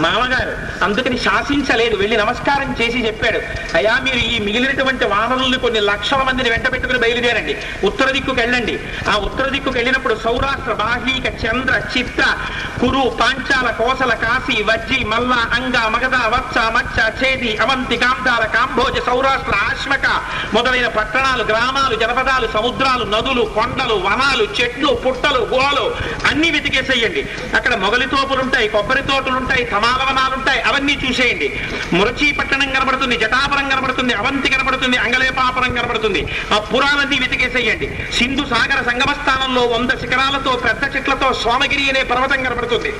[0.00, 1.96] మామగారు అందుకని శాసించలేదు.
[1.96, 3.40] వెళ్ళి నమస్కారం చేసి చెప్పాడు.
[3.76, 7.56] అయ్యా మీరు ఈ మిగిలినటువంటి వానరుల్ని కొన్ని లక్షల మందిని వెంట పెట్టుకుని బయలుదేరండి.
[7.84, 8.78] ఉత్తర దిక్కుకు వెళ్ళండి
[9.10, 12.24] ఆ ఉత్తర దిక్కుకు వెళ్ళినప్పుడు సౌరాష్ట్ర బాహ్లీక చంద్ర చిత్ర
[12.80, 19.54] కురు పాంచాల కోసల కాశీ వజ్జి మల్ల అంగ మగధ వత్స మచ్చ చేది అవంతి కాంతాల కాంభోజ సౌరాష్ట్ర
[19.70, 20.06] ఆశ్మక
[20.54, 25.94] మొదలైన పట్టణాలు గ్రామాలు జనపదాలు సముద్రాలు నదులు కొండలు వనాలు చెట్లు పుట్టలు గుహలు
[26.26, 27.22] అన్ని వెతికేసేయండి.
[27.56, 31.60] అక్కడ మొగలి తోపులుంటాయి కొబ్బరి తోటలుంటాయి తమాలవనాలుంటాయి అవన్నీ చూసేయండి.
[31.92, 36.26] మురచీ పట్టణం కనబడుతుంది జటాపురం కనబడుతుంది అవంతి కనబడుతుంది అంగలేపాపురం కనబడుతుంది.
[36.54, 37.88] ఆ పురాలన్నీ వెతికేసేయండి.
[38.12, 41.32] సింధు సాగర సంగమ స్థానంలో వంద శిఖరాలతో పెద్ద చెట్లతో
[41.62, 42.90] సోమగిరి అనే పర్వతం కనబడుతుంది.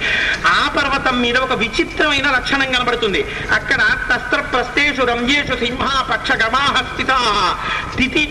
[0.47, 3.21] ఆ పర్వతం మీద ఒక విచిత్రమైన లక్షణం కనబడుతుంది.
[3.53, 6.75] అక్కడ తస్త్ర ప్రస్థేషు రంజేషు సింహ పక్ష గమాహ
[7.97, 8.25] తిథి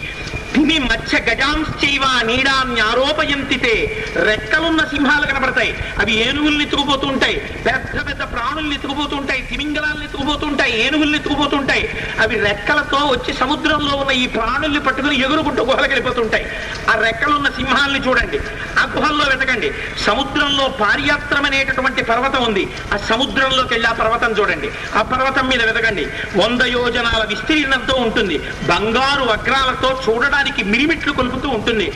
[0.55, 5.75] భూమి మత్స్య గజాంశ్చైవ నీడాన్యారోపయంతితే రెక్కలున్న సింహాలు కనబడతాయి.
[5.99, 7.37] అవి ఏనుగుల్ని ఎత్తుకుపోతుంటాయి
[7.67, 11.89] పెద్ద పెద్ద ప్రాణుల్ని ఎత్తుకుపోతుంటాయి తిమింగలాల్ని ఎత్తుకుపోతుంటాయి ఏనుగుల్ని ఎత్తుకుపోతుంటాయి
[12.19, 16.45] అవి రెక్కలతో వచ్చి సముద్రంలో ఉన్న ఈ ప్రాణుల్ని పట్టుకుని ఎగురుకుంటూ గుహలకు వెళ్ళిపోతుంటాయి.
[16.89, 18.39] ఆ రెక్కలున్న సింహాల్ని చూడండి.
[18.79, 19.71] ఆ గుహల్లో వెతకండి.
[20.05, 22.67] సముద్రంలో పార్యాత్రం అనేటటువంటి పర్వతం ఉంది.
[22.93, 24.71] ఆ సముద్రంలోకి వెళ్ళి ఆ పర్వతం చూడండి.
[24.95, 26.05] ఆ పర్వతం మీద వెతకండి.
[26.35, 28.37] వంద యోజనాల విస్తీర్ణంతో ఉంటుంది.
[28.67, 31.91] బంగారు వగ్రాలతో చూడడానికి మిరిమిట్లు కొలుపుతూ ఉంటుంది.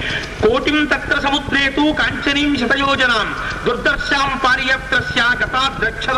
[0.47, 3.35] కోటిం తత్ర సముద్రేతు కాంచనీం శతయోజనాం.
[3.65, 6.15] దుర్దర్శాం పార్యత్రస్య గతా ద్రక్షల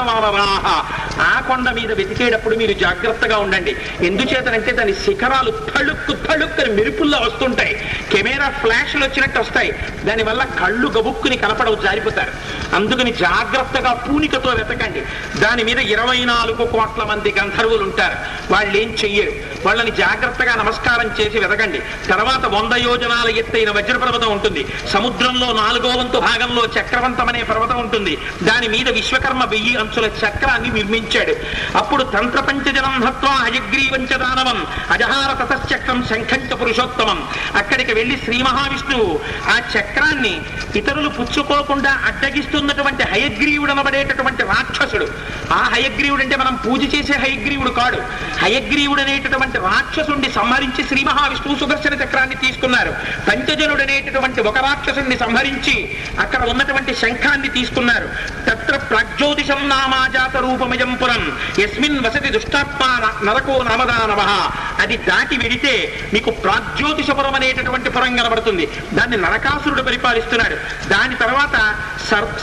[1.22, 3.76] ఆ కొండ మీద వెతికేటప్పుడు మీరు జాగ్రత్తగా ఉండండి.
[4.02, 7.92] ఎందుచేతనంటే దాని శిఖరాలు తళుక్కు తళుక్కుని మెరుపుల్లో వస్తుంటాయి.
[8.14, 9.72] కెమెరా ఫ్లాష్లు వచ్చినట్టు వస్తాయి.
[10.06, 12.32] దానివల్ల కళ్ళు గబుక్కుని కనపడవు జారిపోతారు.
[12.76, 15.02] అందుకని జాగ్రత్తగా పూనికతో వెతకండి.
[15.40, 18.16] దాని మీద ఇరవై నాలుగు కోట్ల మంది గంధర్వులు ఉంటారు.
[18.54, 19.32] వాళ్ళు ఏం చెయ్యరు?
[19.66, 21.82] వాళ్ళని జాగ్రత్తగా నమస్కారం చేసి వెతకండి.
[22.18, 24.62] తర్వాత వంద యోజనాల ఎత్తైన వజ్ర పర్వతం ఉంటుంది.
[24.94, 28.18] సముద్రంలో నాలుగో వంతు భాగంలో చక్రవంతం అనే పర్వతం ఉంటుంది.
[28.44, 31.36] దాని మీద విశ్వకర్మ వెయ్యి అంచుల చక్రాన్ని నిర్మించాడు.
[31.78, 37.28] అప్పుడు తంత్ర పంచజనం హత్వా హయగ్రీవంచ దానవం అజహార తతశ్చక్రం శంఖంచ పురుషోత్తమం.
[37.56, 40.42] అక్కడికి వెళ్ళి శ్రీ మహావిష్ణువు ఆ చక్రాన్ని
[40.76, 45.08] ఇతరులు పుచ్చుకోకుండా అడ్డగిస్తున్నటువంటి హయగ్రీవుడు అనబడేటటువంటి రాక్షసుడు.
[45.54, 48.00] ఆ హయగ్రీవుడు అంటే మనం పూజ చేసే హయగ్రీవుడు కాడు.
[48.38, 52.96] హయగ్రీవుడు అనేటటువంటి రాక్షసుడిని సంహరించి శ్రీ మహావిష్ణువు సుదర్శన చక్రాన్ని తీసుకున్నారు.
[53.30, 58.10] పంచజనుడు అనేటటువంటి ఒక రాక్షసుని సంహరించి అక్కడ ఉన్నటువంటి శంఖాన్ని తీసుకున్నారు.
[58.50, 61.38] తత్ర ప్రజ్యోతిషం నామాజాత రూపమయం పురం.
[61.60, 62.90] ఎస్మిన్ వసతి దుష్టాత్మా
[63.24, 68.70] నరకో నామదానవ అది దాటి వెడితే మీకు ప్రాగ్జ్యోతిషపురం అనేటటువంటి పురం కనబడుతుంది.
[68.94, 70.56] దాన్ని నరకాసురుడు పరిపాలిస్తున్నాడు.
[70.88, 71.76] దాని తర్వాత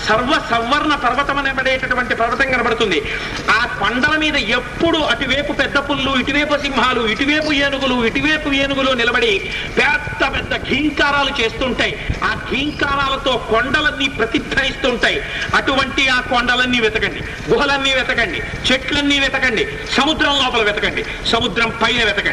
[0.08, 3.02] సర్వ సవర్ణ పర్వతం అనబడేటటువంటి పర్వతం కనబడుతుంది.
[3.50, 10.34] ఆ కొండల మీద ఎప్పుడు అటువైపు పెద్ద పుల్లు ఇటువైపు సింహాలు ఇటువైపు ఏనుగులు ఇటువైపు ఏనుగులు నిలబడి పెద్ద
[10.34, 12.06] పెద్ద ఘీంకారాలు చేస్తుంటాయి.
[12.24, 15.22] ఆ ఘీంకారాలతో కొండలన్నీ ప్రతిధ్వనిస్తుంటాయి.
[15.54, 17.50] అటువంటి ఆ కొండలన్నీ వెతకండి.
[17.50, 18.42] గుహలన్నీ వెతకండి.
[18.72, 19.66] చెట్లన్నీ వెతకండి.
[19.96, 21.04] సముద్రం లోపల వెతకండి.
[21.26, 22.23] సముద్రం పైన వెతకండి.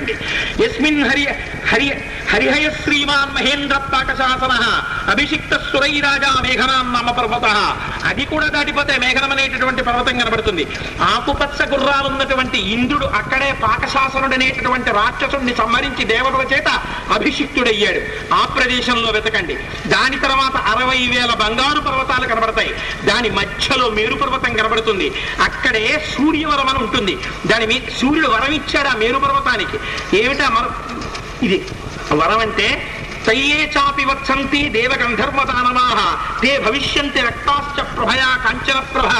[0.65, 1.27] ఎస్మిన్ హరి
[1.67, 1.93] హరి
[2.31, 7.45] హరిహయ శ్రీమాన్ మహేంద్ర పాకశాసన అభిషిక్త సురైరాజా మేఘనాం నామ పర్వత.
[8.05, 10.67] అది కూడా దాటిపోతే మేఘనం అనేటటువంటి పర్వతం కనబడుతుంది.
[11.01, 16.67] ఆకుపచ్చ గుర్రాలు ఉన్నటువంటి ఇంద్రుడు అక్కడే పాకశాసనుడు అనేటటువంటి రాక్షసుడిని సంహరించి దేవతల చేత
[17.13, 18.33] అభిషిక్తుడయ్యాడు.
[18.33, 19.53] ఆ ప్రదేశంలో వెతకండి.
[19.87, 22.73] దాని తర్వాత అరవై వేల బంగారు పర్వతాలు కనబడతాయి.
[23.05, 25.11] దాని మధ్యలో మేరు పర్వతం కనబడుతుంది.
[25.41, 27.17] అక్కడే సూర్యవరం అని ఉంటుంది.
[27.47, 29.77] దాని మీద సూర్యుడు వరం ఇచ్చాడు ఆ మేరు పర్వతానికి.
[30.21, 30.65] ఏమిటా మర?
[31.45, 31.57] ఇది
[32.19, 32.67] వరం అంటే
[33.25, 35.99] తయ్యే చాపి వత్సంతి దేవగంధర్వదానమాహ
[36.41, 39.11] తే భవిష్యంతి రక్తాశ్చ ప్రభయా కాంచన ప్రభ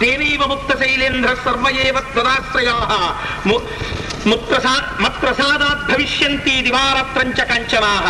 [0.00, 2.76] తేనైవ ముక్త శైలేంద్ర సర్వయేవ తదాశ్రయా.
[4.26, 8.06] మత్ప్రసాదాత్ భవిష్యంతి దివారాత్రంచ కంచనాహ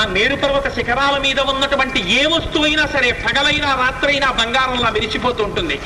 [0.00, 5.80] ఆ మేరు పర్వత శిఖరాల మీద ఉన్నటువంటి ఏ వస్తువైనా సరే పగలైనా రాత్రైనా బంగారంలా మెరిచిపోతూ ఉంటుంది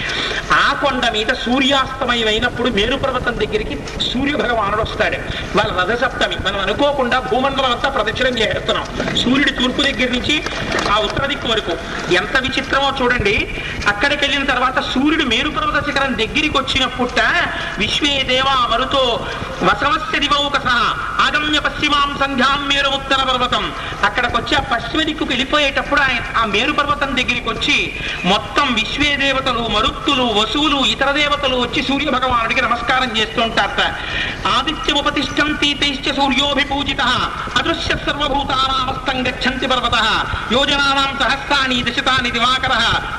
[0.53, 3.79] ఆ కొండ మీద సూర్యాస్తమయం అయినప్పుడు మేరు పర్వతం దగ్గరికి
[4.13, 5.17] సూర్య భగవానుడు వస్తాడు.
[5.57, 6.37] వాళ్ళ రథసప్తమి.
[6.37, 10.43] మనం అనుకోకుండా భూమండలం అంతా ప్రదక్షిణం చేస్తున్నాం సూర్యుడు తూర్పు దగ్గర నుంచి
[10.91, 11.77] ఆ ఉత్తర దిక్కు వరకు.
[12.15, 13.61] ఎంత విచిత్రమో చూడండి.
[13.89, 17.21] అక్కడికి వెళ్ళిన తర్వాత సూర్యుడు మేరు పర్వత శిఖరం దగ్గరికి వచ్చినప్పుట
[17.79, 19.27] విశ్వే దేవా మరుతో
[19.67, 20.69] వసవస్య దివౌకస.
[21.25, 23.73] ఆగమ్య పశ్చిమాం సంధ్యాం మేరు ఉత్తర పర్వతం
[24.05, 27.77] అక్కడికి వచ్చి ఆ పశ్చిమ దిక్కుకు వెళ్ళిపోయేటప్పుడు ఆయన ఆ మేరు పర్వతం దగ్గరికి వచ్చి
[28.25, 33.83] మొత్తం విశ్వే దేవతలు మరుత్తులు వసువులు ఇతర దేవతలు వచ్చి సూర్య భగవానుడికి నమస్కారం చేస్తుంటారట.
[34.47, 37.03] ఆదిత్యముపతిష్టం తీతైశ్చ సూర్యోభిపూజిత.
[37.59, 39.97] అదృశ్య సర్వభూతానామస్తం గచ్చంతి పర్వత.
[40.53, 42.75] యోజనానాం సహస్రాణి దశతాని దివాకర.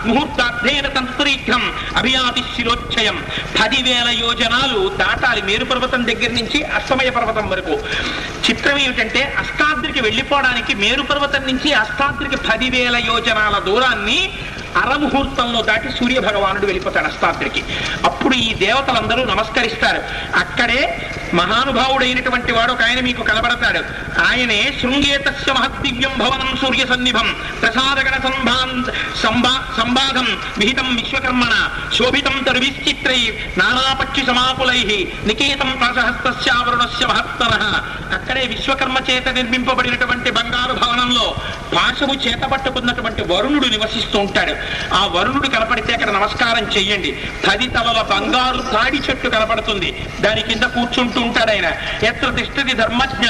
[0.06, 3.24] ముహూర్తార్థేన తంత్రీఘ్రం అభియాతి శిరోచ్చయం
[3.62, 7.76] పదివేల యోజనాలు దాటాలి మేరు పర్వతం దగ్గర నుంచి అస్తమయ పర్వతం వరకు.
[8.46, 14.20] చిత్రం ఏమిటంటే అష్టాద్రికి వెళ్ళిపోవడానికి మేరు పర్వతం నుంచి అష్టాద్రికి పదివేల యోజనాల దూరాన్ని
[14.82, 17.64] అరముహూర్తంలో దాటి సూర్య భగవానుడు వెళ్ళిపోతాడు అస్తాద్రికి
[18.06, 20.02] అప్పుడు ఈ దేవతలందరూ నమస్కరిస్తారు.
[20.38, 23.82] అక్కడే మహానుభావుడైనటువంటి వాడు ఒక ఆయన మీకు కనబడతాడు.
[24.22, 28.84] ఆయనే శృంగేతస్య మహద్దివ్యం భవనం సూర్య సన్నిభం ప్రసాదగణ సంభాన్
[29.24, 31.54] సంభా సంబాధం విహితం విశ్వకర్మణ
[31.98, 33.22] శోభితం తరువిశ్చిత్రై
[33.58, 37.54] నానాపక్షి సమాపులై నికేతం పాశహస్తస్యావరుణస్య మహత్తర.
[38.14, 41.36] అక్కడే విశ్వకర్మ చేత నిర్మింపబడినటువంటి బంగారు భవనంలో
[41.76, 44.54] పాశము చేత పట్టుకున్నటువంటి వరుణుడు నివసిస్తూ ఉంటాడు.
[44.94, 47.18] ఆ వరుణుడు కనపడితే అక్కడ నమస్కారం చెయ్యండి.
[47.48, 50.08] పది తలల బంగారు తాడి చెట్టు కనపడుతుంది.
[50.22, 51.66] దాని కింద కూర్చుంటూ ఉంటాడు ఆయన.
[52.06, 53.26] ఎత్ర తిష్టది ధర్మజ్ఞ.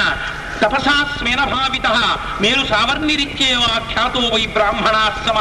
[0.64, 2.18] తపసా స్మేన భావిత.
[2.42, 5.40] మీరు సావర్ణిరిచ్చేవా ఖ్యాతో వై బ్రాహ్మణాశ్రమ.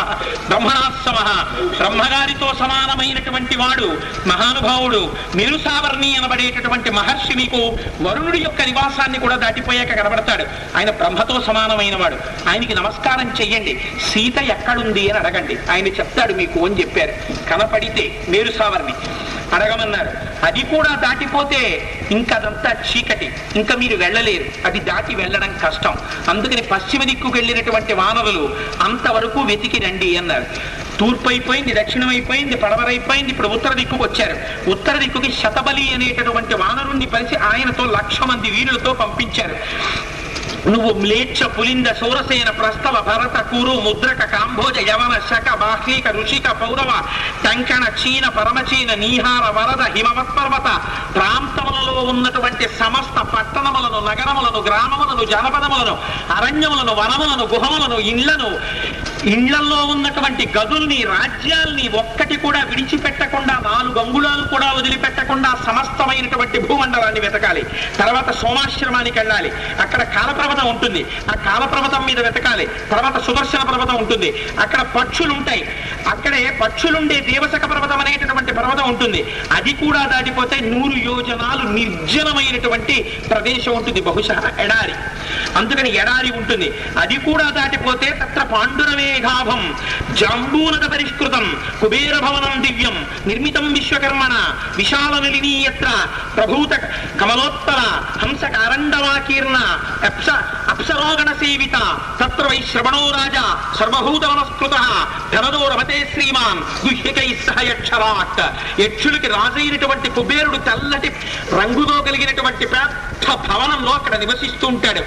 [0.48, 1.44] బ్రహ్మణాశ్రమ.
[1.76, 10.44] బ్రహ్మగారితో సమానమైనటువంటి వాడు మహానుభావుడు మీరు సావర్ణి అనబడేటటువంటి మహర్షి మీకు వరుణుడి యొక్క నివాసాన్ని కూడా దాటిపోయాక కనబడతాడు.
[10.76, 12.16] ఆయన బ్రహ్మతో సమానమైన వాడు
[12.48, 13.80] ఆయనకి నమస్కారం చెయ్యండి.
[14.10, 15.58] సీత ఎక్కడుంది అని అడగండి.
[15.70, 17.12] ఆయన చెప్తాడు మీకు అని చెప్పారు.
[17.50, 18.92] కనపడితే మీరు సావర్ణి
[19.52, 20.10] అడగమన్నారు.
[20.46, 23.34] అది కూడా దాటిపోతే ఇంకా అదంతా చీకటి.
[23.56, 24.66] ఇంకా మీరు వెళ్ళలేరు.
[24.66, 25.94] అది దాటి దాటి వెళ్ళడం కష్టం.
[26.28, 28.44] అందుకని పశ్చిమ దిక్కుకు వెళ్ళినటువంటి వానరులు
[28.82, 30.46] అంతవరకు వెతికి రండి అన్నారు.
[31.00, 34.36] తూర్పు అయిపోయింది దక్షిణం అయిపోయింది పడవరైపోయింది ఇప్పుడు ఉత్తర దిక్కుకు వచ్చారు.
[34.70, 39.56] ఉత్తర దిక్కుకి శతబలి అనేటటువంటి వానరుణ్ణి పరిచి ఆయనతో లక్ష మంది వీరులతో పంపించారు.
[40.72, 46.90] నువ్వు మ్లేచ్ఛ పులింద సూరసేన ప్రస్తవ భరత కురు ముద్రక కాంభోజ యవన శక బాహ్లీక ఋషిక పౌరవ
[47.44, 50.68] టంకణ చీన పరమచీన నీహార వరద హిమవత్పర్వత
[51.16, 55.94] ప్రాంతంలో ప్రాంతములలో ఉన్నటువంటి సమస్త పట్టణములను నగరములను గ్రామములను జనపదములను
[56.36, 58.50] అరణ్యములను వనములను గుహములను ఇళ్ళను
[59.24, 67.62] ఇండ్లలో ఉన్నటువంటి గదుల్ని రాజ్యాల్ని ఒక్కటి కూడా విడిచిపెట్టకుండా నాలుగు అంగుళాలు కూడా వదిలిపెట్టకుండా సమస్తమైనటువంటి భూమండలాన్ని వెతకాలి.
[67.98, 69.52] తర్వాత సోమాశ్రమానికి వెళ్ళాలి.
[69.80, 71.06] అక్కడ కాలపర్వతం ఉంటుంది.
[71.30, 72.66] ఆ కాలపర్వతం మీద వెతకాలి.
[72.66, 74.34] తర్వాత సుదర్శన పర్వతం ఉంటుంది.
[74.60, 75.68] అక్కడ పక్షులు ఉంటాయి.
[76.08, 79.34] అక్కడే పక్షులుండే దేవసక పర్వతం అనేటటువంటి పర్వతం ఉంటుంది.
[79.52, 84.00] అది కూడా దాటిపోతే నూరు యోజనాలు నిర్జనమైనటువంటి ప్రదేశం ఉంటుంది.
[84.00, 84.92] బహుశా ఎడారి.
[85.56, 86.72] అందుకని ఎడారి ఉంటుంది.
[86.98, 88.42] అది కూడా దాటిపోతే తత్ర
[89.14, 89.60] పాండురమేఘాభం
[90.18, 91.44] జాంబూనద పరిష్కృతం
[91.80, 92.96] కుబేర భవనం దివ్యం
[93.26, 94.34] నిర్మితం విశ్వకర్మణ
[94.76, 95.88] విశాల నిలినీయత్ర
[96.36, 96.72] ప్రభూత
[97.20, 97.80] కమలోత్తర
[98.22, 99.56] హంస కారండవాకీర్ణ
[100.08, 100.28] అప్స
[100.72, 101.76] అప్సరోగణ సేవిత
[102.20, 103.44] తత్ర వై శ్రవణో రాజా
[103.78, 104.76] సర్వభూత నమస్కృత
[105.34, 108.42] ధనదో రమతే శ్రీమాన్ గుహ్యకై సహ యక్షరాట్
[108.80, 111.10] యక్షులకి రాజైనటువంటి కుబేరుడు తెల్లటి
[111.58, 112.98] రంగుతో కలిగినటువంటి పెద్ద
[113.44, 115.02] భవనంలో అక్కడ నివసిస్తూ ఉంటాడు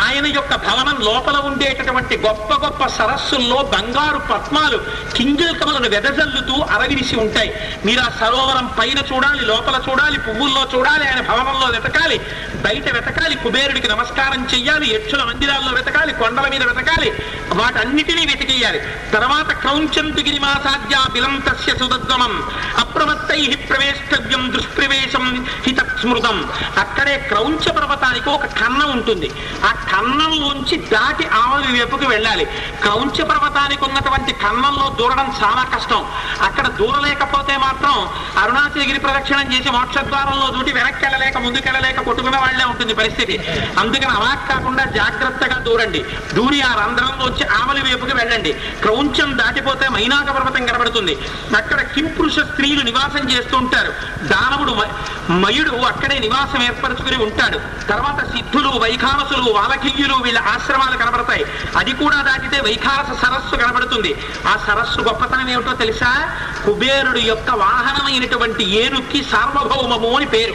[0.00, 4.78] ఆయన యొక్క భవనం లోపల ఉండేటటువంటి గొప్ప గొప్ప సరస్సుల్లో బంగారు పద్మాలు
[5.16, 7.54] కింజల్కములను వెదజల్లుతూ అరవిరిసి ఉంటాయి.
[7.84, 12.18] మీరు ఆ సరోవరం పైన చూడాలి లోపల చూడాలి పువ్వుల్లో చూడాలి ఆయన భవనంలో వెతకాలి
[12.54, 17.12] బయట వెతకాలి కుబేరుడికి నమస్కారం చెయ్యాలి యక్షుల మందిరాల్లో వెతకాలి కొండల మీద వెతకాలి
[17.54, 18.80] వాటన్నిటినీ వెతికేయాలి.
[19.12, 22.42] తర్వాత క్రౌంచంతు గిరిమాసాద్య బిలంతస్య సుదద్వమం
[22.78, 29.30] అప్రమత్తై ప్రవేష్టవ్యం దుష్ప్రవేశం హిత స్మృతం అక్కడే క్రౌంచ పర్వతానికి ఒక కన్నం ఉంటుంది.
[29.64, 32.44] ఆ కన్నంలోంచి దాటి ఆవలి వైపుకి వెళ్ళాలి.
[32.82, 36.06] క్రౌంచ పర్వతానికి ఉన్నటువంటి కన్నంలో దూరడం చాలా కష్టం.
[36.42, 37.94] అక్కడ దూరలేకపోతే మాత్రం
[38.42, 43.36] అరుణాచలగిరి ప్రదక్షిణం చేసి మోక్షద్వారంలో దూటి వెనక్కి వెళ్ళలేక ముందుకెళ్ళలేక కొట్టుకున్న వాళ్ళే ఉంటుంది పరిస్థితి.
[43.78, 46.04] అందుకని అలా కాకుండా జాగ్రత్తగా దూరండి.
[46.34, 48.52] దూరి ఆ రంధ్రంలో వచ్చి ఆవలి వైపుకి వెళ్ళండి.
[48.52, 51.18] క్రౌంచం దాటిపోతే మైనాక పర్వతం కనబడుతుంది.
[51.56, 53.92] అక్కడ కింపురుష స్త్రీలు నివాసం చేస్తూ ఉంటారు.
[54.26, 54.72] దానవుడు
[55.32, 57.58] మయుడు అక్కడే నివాసం ఏర్పరచుకుని ఉంటాడు.
[57.88, 61.44] తర్వాత సిద్ధులు వైఖానసులు వాలకియ్యులు వీళ్ళ ఆశ్రమాలు కనబడతాయి.
[61.76, 64.14] అది కూడా దాటితే వైఖానస సరస్సు కనబడుతుంది.
[64.46, 66.30] ఆ సరస్సు గొప్పతనం ఏమిటో తెలుసా?
[66.66, 70.54] కుబేరుడు యొక్క వాహనమైనటువంటి ఏనుక్కి సార్వభౌమము అని పేరు.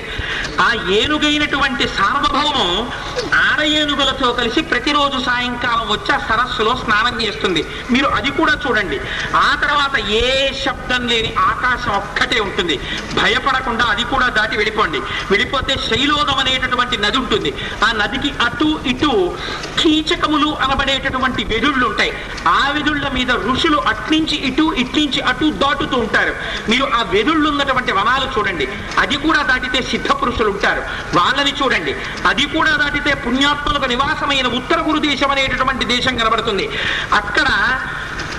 [0.61, 2.91] ఆ ఏనుగైనటువంటి సార్వభౌమం
[3.33, 7.65] ఆడ ఏనుగులతో కలిసి ప్రతిరోజు సాయంకాలం వచ్చి ఆ సరస్సులో స్నానం చేస్తుంది.
[7.91, 9.01] మీరు అది కూడా చూడండి.
[9.35, 12.79] ఆ తర్వాత ఏ శబ్దం లేని ఆకాశం ఒక్కటే ఉంటుంది.
[13.13, 14.99] భయపడకుండా అది కూడా దాటి వెళ్ళిపోండి.
[14.99, 17.53] వెళ్ళిపోతే శైలోదం అనేటటువంటి నది ఉంటుంది.
[17.83, 19.37] ఆ నదికి అటు ఇటు
[19.79, 22.13] కీచకములు అనబడేటటువంటి వెదుళ్ళు ఉంటాయి.
[22.47, 26.35] ఆ వెదుళ్ళ మీద ఋషులు అట్నుంచి ఇటు ఇట్నుంచి అటు దాటుతూ ఉంటారు.
[26.69, 28.67] మీరు ఆ వెదుళ్ళు ఉన్నటువంటి వనాలు చూడండి.
[28.99, 30.83] అది కూడా దాటితే సిద్ధ పురుషులు ఉంటారు.
[31.15, 31.95] వాళ్ళని చూడండి.
[32.27, 36.69] అది కూడా దాటితే పుణ్యాత్మలకు నివాసమైన ఉత్తర గురు దేశం అనేటటువంటి దేశం కనబడుతుంది.
[37.13, 37.45] అక్కడ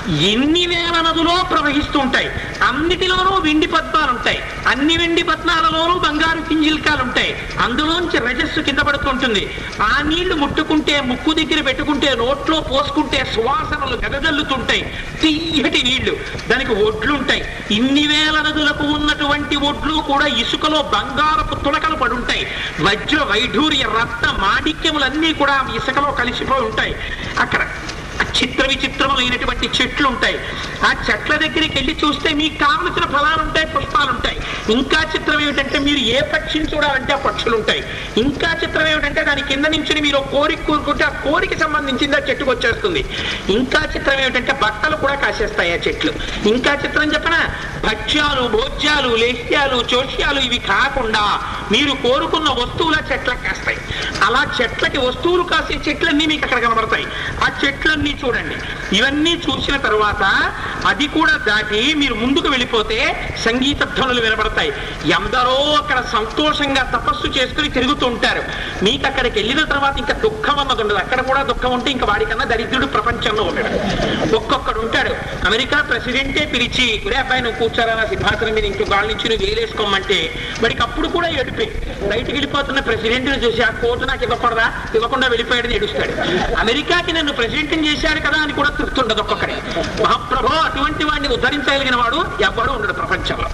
[0.08, 2.30] ఎన్ని వేల నదులో ప్రవహిస్తూ ఉంటాయి
[2.62, 4.42] అన్నిటిలోనూ వెండి పద్మాలు ఉంటాయి.
[4.66, 9.56] అన్ని వెండి పద్మాలలోనూ బంగారు కింజిల్కాలు ఉంటాయి అందులోంచి రజస్సు కింద పడుతుంటుంది.
[9.82, 14.82] ఆ నీళ్ళు ముట్టుకుంటే ముక్కు దగ్గర పెట్టుకుంటే నోట్లో పోసుకుంటే సువాసనలు గదజల్లుతుంటాయి
[15.22, 16.16] తీయటి నీళ్ళు.
[16.48, 22.46] దానికి ఒడ్లు ఉంటాయి ఇన్ని వేల నదులకు ఉన్నటువంటి ఒడ్లు కూడా ఇసుకలో బంగారపు తులకలు పడుంటాయి.
[22.80, 26.96] వజ్ర వైఢూర్య రత్న మాణిక్యములన్నీ కూడా ఇసుకలో కలిసిపోయి ఉంటాయి.
[27.38, 27.68] అక్కడ
[28.42, 30.38] చిత్ర విచిత్రములైనటువంటి చెట్లు ఉంటాయి.
[30.84, 34.36] ఆ చెట్ల దగ్గరికి వెళ్ళి చూస్తే మీకు కావలసిన ఫలాలు ఉంటాయి పుష్పాలు ఉంటాయి.
[34.72, 37.84] ఇంకా చిత్రం ఏమిటంటే మీరు ఏ పక్షిని చూడాలంటే ఆ పక్షులు ఉంటాయి.
[38.16, 43.04] ఇంకా చిత్రం ఏమిటంటే దాని కింద నుంచి మీరు కోరిక కోరుకుంటే ఆ కోరిక సంబంధించింది ఆ చెట్టుకు వచ్చేస్తుంది.
[43.48, 46.12] ఇంకా చిత్రం ఏమిటంటే బట్టలు కూడా కాసేస్తాయి ఆ చెట్లు.
[46.48, 47.40] ఇంకా చిత్రం చెప్పనా?
[47.88, 51.40] భక్ష్యాలు భోజ్యాలు లేహ్యాలు చోష్యాలు ఇవి కాకుండా
[51.72, 53.78] మీరు కోరుకున్న వస్తువుల చెట్లకు కాస్తాయి.
[54.24, 57.06] అలా చెట్లకి వస్తువులు కాసే చెట్లన్నీ మీకు అక్కడ కనబడతాయి.
[57.44, 58.56] ఆ చెట్లన్నీ చూడండి.
[58.96, 60.52] ఇవన్నీ చూసిన తర్వాత
[60.86, 62.98] అది కూడా దాటి మీరు ముందుకు వెళ్ళిపోతే
[63.44, 64.72] సంగీత ధ్వనులు వినబడతాయి.
[65.06, 68.42] ఎందరో అక్కడ సంతోషంగా తపస్సు చేసుకుని తిరుగుతూ ఉంటారు.
[68.84, 70.98] మీకు అక్కడికి వెళ్ళిన తర్వాత ఇంకా దుఃఖం అన్నది ఉండదు.
[70.98, 73.70] అక్కడ కూడా దుఃఖం ఉంటే ఇంకా వాడికన్నా దరిద్రుడు ప్రపంచంలో ఉండడు.
[74.36, 75.14] ఒక్కొక్కడు ఉంటాడు.
[75.46, 80.34] అమెరికా ప్రెసిడెంటే పిలిచి ఒరే అబ్బాయి నువ్వు కూర్చోరా నా సింహాసనం మీద ఇంకో గాలి నుంచి నువ్వు వేలేసుకోమంటే.
[80.62, 81.82] వాడికి అప్పుడు కూడా ఏడిపే.
[82.10, 84.72] బయటికి వెళ్ళిపోతున్న ప్రెసిడెంట్ చూసి ఆ కోర్టు నాకు ఇవ్వకూడదా?
[84.94, 86.12] ఇవ్వకుండా వెళ్ళిపోయాడని ఏడుస్తాడు.
[86.56, 87.74] అమెరికాకి నన్ను ప్రెసిడెంట్
[88.16, 89.56] చేశాడు కదా అని కూడా తృప్తుండదు ఒక్కొక్కడే.
[90.04, 93.48] మహాప్రభో అటువంటి వాడిని ఉద్ధరించగలిగిన వాడు ఎవ్వడు ఉండడు ప్రపంచంలో.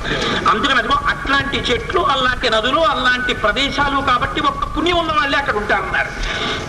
[0.51, 6.11] అందుకని అదిగో అట్లాంటి చెట్లు అలాంటి నదులు అలాంటి ప్రదేశాలు కాబట్టి ఒక్క పుణ్యం ఉన్న వాళ్ళే అక్కడ ఉంటారన్నారు.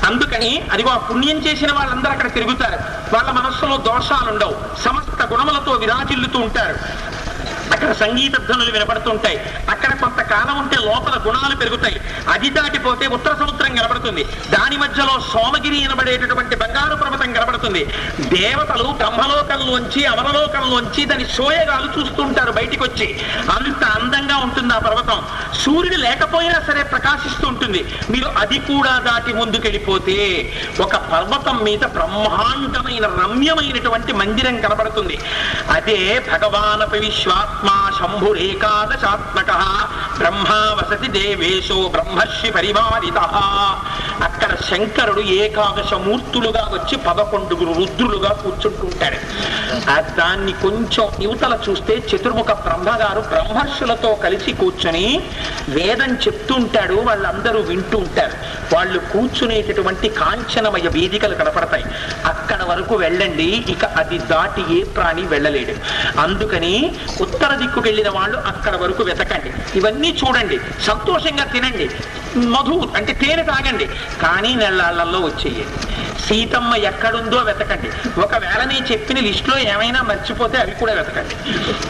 [0.05, 2.79] అందుకని అదిగో ఆ పుణ్యం చేసిన వాళ్ళందరూ అక్కడ తిరుగుతారు.
[3.15, 6.77] వాళ్ళ మనస్సులో దోషాలు ఉండవు సమస్త గుణములతో విరాజిల్లుతూ ఉంటారు.
[7.83, 9.37] అక్కడ అక్కడ సంగీత ధ్వనులు వినపడుతుంటాయి.
[9.69, 12.01] అక్కడ కొంతకాలం ఉంటే లోపల గుణాలు పెరుగుతాయి.
[12.29, 14.23] అది దాటిపోతే ఉత్తర సముద్రం కనబడుతుంది.
[14.23, 17.85] దాని మధ్యలో సోమగిరి వినబడేటటువంటి బంగారు పర్వతం కనబడుతుంది.
[18.19, 23.19] దేవతలు బ్రహ్మలోకంలోంచి అమరలోకంలోంచి దాని సోయగాలు చూస్తుంటారు బయటికి వచ్చి
[23.49, 25.23] అంత అందంగా ఉంటుంది ఆ పర్వతం.
[25.65, 27.85] సూర్యుడు లేకపోయినా సరే ప్రకాశిస్తూ ఉంటుంది.
[28.09, 30.17] మీరు అది కూడా దాటి ముందుకెళ్ళిపోతే
[30.79, 35.19] ఒక పర్వతం మీద బ్రహ్మాండమైన రమ్యమైనటువంటి మందిరం కనబడుతుంది.
[35.71, 35.99] అదే
[36.31, 39.51] భగవానపి విశ్వాత్మ శంభురేకాదశాత్మక
[40.19, 43.19] బ్రహ్మా వసతి దేవేశో బ్రహ్మర్షి పరివారిత
[44.27, 49.19] అక్కడ శంకరుడు ఏకాదశ మూర్తులుగా వచ్చి పదకొండుగురు రుద్రులుగా కూర్చుంటుంటాడు.
[50.19, 55.05] దాన్ని కొంచెం యువతల చూస్తే చతుర్ముఖ బ్రహ్మగారు బ్రహ్మర్షులతో కలిసి కూర్చొని
[55.69, 58.35] వేదం చెప్తుంటాడు వాళ్ళందరూ వింటూ ఉంటారు
[58.75, 61.85] వాళ్ళు కూర్చునేటటువంటి కాంచనమయ వేదికలు కనపడతాయి.
[62.25, 65.75] అక్కడ వరకు వెళ్ళండి ఇక అది దాటి ఏ ప్రాణి వెళ్ళలేడు
[66.19, 66.75] అందుకని
[67.21, 69.79] ఉత్తర దిక్కుకు వెళ్ళిన వాళ్ళు అక్కడ వరకు వెతకండి.
[69.79, 70.59] ఇవన్నీ చూడండి.
[70.81, 71.89] సంతోషంగా తినండి.
[72.37, 73.85] మధు అంటే తేనె తాగండి.
[74.21, 75.93] కానీ నెల్లాళ్ళలో వచ్చేయండి.
[76.21, 78.19] సీతమ్మ ఎక్కడుందో వెతకండి.
[78.21, 81.35] ఒకవేళ నేను చెప్పిన లిస్టులో ఏమైనా మర్చిపోతే అవి కూడా వెతకండి.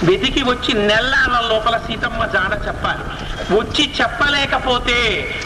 [0.06, 3.04] వెతికి వచ్చి నెల్లాళ్ళ లోపల సీతమ్మ జాడ చెప్పాలి.
[3.60, 4.98] వచ్చి చెప్పలేకపోతే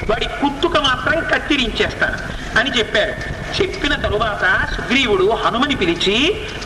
[0.09, 2.17] వాడి కుత్తుక మాత్రం కత్తిరించేస్తాను
[2.59, 3.36] అని చెప్పారు.
[3.55, 4.43] చెప్పిన తరువాత
[4.75, 6.15] సుగ్రీవుడు హనుమని పిలిచి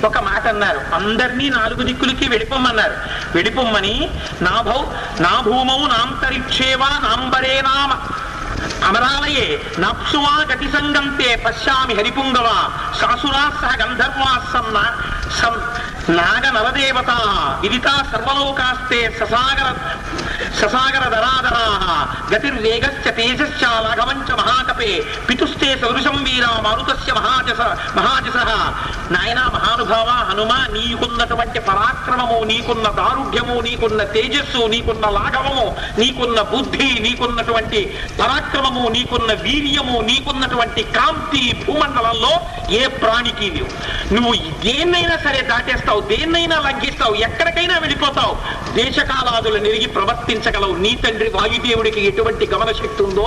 [0.06, 0.96] ఒక మాట అన్నారు.
[0.96, 2.96] అందరినీ నాలుగు దిక్కులకి వెళ్ళిపోమన్నారు
[3.36, 3.96] వెళ్ళిపోమ్మని
[4.42, 4.80] నా భౌ
[5.20, 7.92] నా భూమౌ నాంతరిక్షేవా నాంబరే నామ.
[8.88, 9.46] అమరాలయే
[9.80, 12.58] నప్సువా గతి సంగంతే పశ్యామి హరిపుంగవా
[13.02, 14.78] సాసురా సహ గంధర్వా సన్న
[15.42, 15.56] సం
[16.16, 17.12] నాగ నవదేవత
[17.62, 19.68] విదితా సర్వలోకాస్తే ససాగర
[20.60, 21.66] ససాగర ధరాధరా
[22.32, 24.92] గతిర్వేగశ్చ తేజశ్చ లాఘవంచ మహాకపే
[25.30, 27.62] పితుస్తే సౌరుషం వీర మారుతస్య మహాజస
[27.98, 28.38] మహాజస.
[29.12, 35.66] నాయనా మహానుభావ హనుమ నీకున్నటువంటి పరాక్రమము నీకున్న దారుఢ్యము నీకున్న తేజస్సు నీకున్న లాఘవము
[36.00, 37.82] నీకున్న బుద్ధి నీకున్నటువంటి
[38.20, 42.34] పరాక్రమము నీకున్న వీర్యము నీకున్నటువంటి కాంతి భూమండలంలో
[42.70, 43.70] ఏ ప్రాణికి లేవు.
[44.14, 44.34] నువ్వు
[44.66, 48.36] దేన్నైనా సరే దాటేస్తావు దేన్నైనా లంఘిస్తావు ఎక్కడికైనా వెళ్ళిపోతావు.
[48.74, 49.88] దేశకాలాదులు నెరిగి
[50.44, 53.26] గ్రహించగలవు నీ తండ్రి వాయుదేవుడికి ఎటువంటి గమనశక్తి ఉందో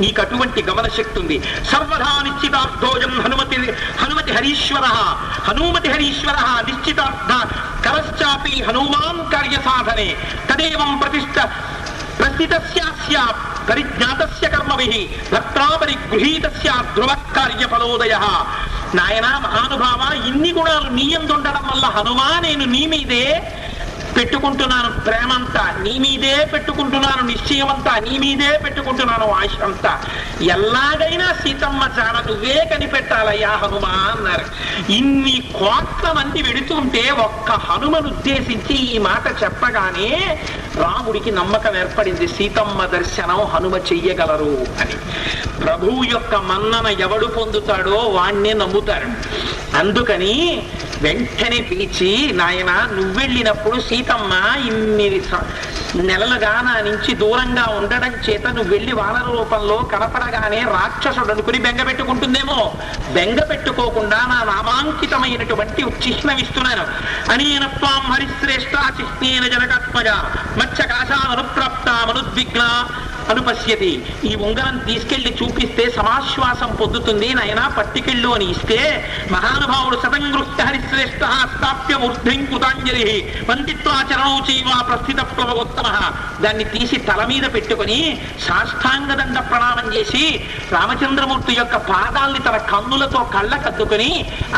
[0.00, 1.36] నీకు అటువంటి గమనశక్తి ఉంది.
[1.70, 3.56] సర్వదా నిశ్చితార్థోజం హనుమతి
[4.02, 4.86] హనుమతి హరీశ్వర
[5.48, 6.38] హనుమతి హరీశ్వర
[6.68, 7.32] నిశ్చితార్థ
[7.86, 10.08] కరశ్చాపి హనుమాన్ కార్య సాధనే
[10.50, 11.36] తదేవం ప్రతిష్ట
[12.18, 13.16] ప్రస్థితస్యాస్య
[13.68, 14.94] పరిజ్ఞాతస్య కర్మభిః
[15.32, 18.14] భక్త్రా పరిగృహీతస్య ధ్రువ కార్యఫలోదయ
[18.98, 21.06] నాయన మహానుభావ ఇన్ని గుణాలు నీ
[21.36, 23.24] ఉండడం వల్ల హనుమా నేను నీ మీదే
[24.16, 29.92] పెట్టుకుంటున్నాను ప్రేమంతా నీ మీదే పెట్టుకుంటున్నాను నిశ్చయమంతా నీ మీదే పెట్టుకుంటున్నాను ఆశ అంతా
[30.42, 34.46] ఎలాగైనా సీతమ్మ చాడ నువ్వే కనిపెట్టాలయ్యా హనుమా అన్నారు
[34.92, 40.10] ఇన్ని కోట్ల మంది వెడుతుంటే ఒక్క హనుమను ఉద్దేశించి ఈ మాట చెప్పగానే
[40.76, 44.96] రాముడికి నమ్మకం ఏర్పడింది సీతమ్మ దర్శనం హనుమ చెయ్యగలరు అని.
[45.64, 49.10] ప్రభువు యొక్క మన్నన ఎవడు పొందుతాడో వాణ్ణే నమ్ముతారు.
[49.76, 50.34] అందుకని
[51.04, 54.32] వెంటనే పిలిచి నాయన నువ్వెళ్ళినప్పుడు సీతమ్మ
[54.68, 55.22] ఇన్ని
[56.02, 62.74] నెలలుగా నా నుంచి దూరంగా ఉండడం చేత నువ్వు వెళ్ళి వానర రూపంలో కనపడగానే రాక్షసుడు అనుకుని బెంగ పెట్టుకుంటుందేమో.
[63.12, 66.84] బెంగ పెట్టుకోకుండా నా నామాంకితమైనటువంటి చిహ్నమిస్తున్నాను.
[67.32, 70.08] అనేనత్వాం హరిశ్రేష్ట చిహ్నేన జనకాత్మజ
[70.58, 72.62] మత్స్యకాశానుప్రాప్త మనుద్విగ్న
[73.30, 73.92] అనుపశ్యతి
[74.24, 78.80] ఈ ఉంగరం తీసుకెళ్ళి చూపిస్తే సమాశ్వాసం పొందుతుంది నాయనా పట్టికెళ్ళు అని ఇస్తే
[79.32, 81.22] మహానుభావుడు శతంగృష్ట హరిశ్రేష్ఠ
[81.54, 83.06] స్థాప్య మూర్ధిం కృతాంజలి.
[83.50, 85.88] వందిత్వాచరణౌ చైవ ప్రస్థిత ప్లవగోత్తమ
[86.42, 87.98] దాన్ని తీసి తల మీద పెట్టుకొని
[88.46, 90.24] సాష్టాంగ దండ ప్రణామం చేసి
[90.72, 94.10] రామచంద్రమూర్తి యొక్క పాదాల్ని తన కన్నులతో కళ్ళ కద్దుకొని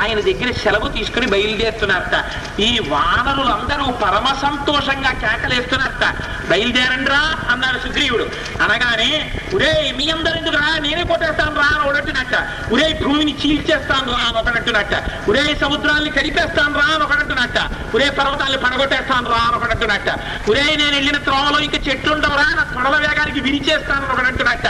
[0.02, 2.16] ఆయన దగ్గర సెలవు తీసుకుని బయలుదేరుతున్నారట.
[2.60, 6.04] ఈ వానరులందరూ పరమ సంతోషంగా కేకలేస్తున్నారట.
[6.50, 8.26] బయలుదేరండ్రా అన్నాడు సుగ్రీవుడు.
[8.64, 9.09] అనగానే
[9.54, 12.36] ఉరే మీ అందరు రా నేనే కొట్టేస్తాను రా అని ఒకడంటున్నట్ట.
[12.74, 14.94] ఉరే భూమిని చీల్చేస్తాను రా అని ఒకటంటున్నట్ట
[15.28, 17.59] ఉరే సముద్రాన్ని కడిపేస్తాను రా అని ఒకటంటున్నట్ట
[17.94, 20.09] ఉరే పర్వతాన్ని పడగొట్టేస్తాను రా అని ఒకటంటున్నట్ట
[20.50, 24.66] ఉరే నేను వెళ్ళిన త్రోవలో ఇంకా చెట్లు ఉండవురా నా తొడల వేగానికి విరిచేస్తాను అని ఒకటంటున్నట్ట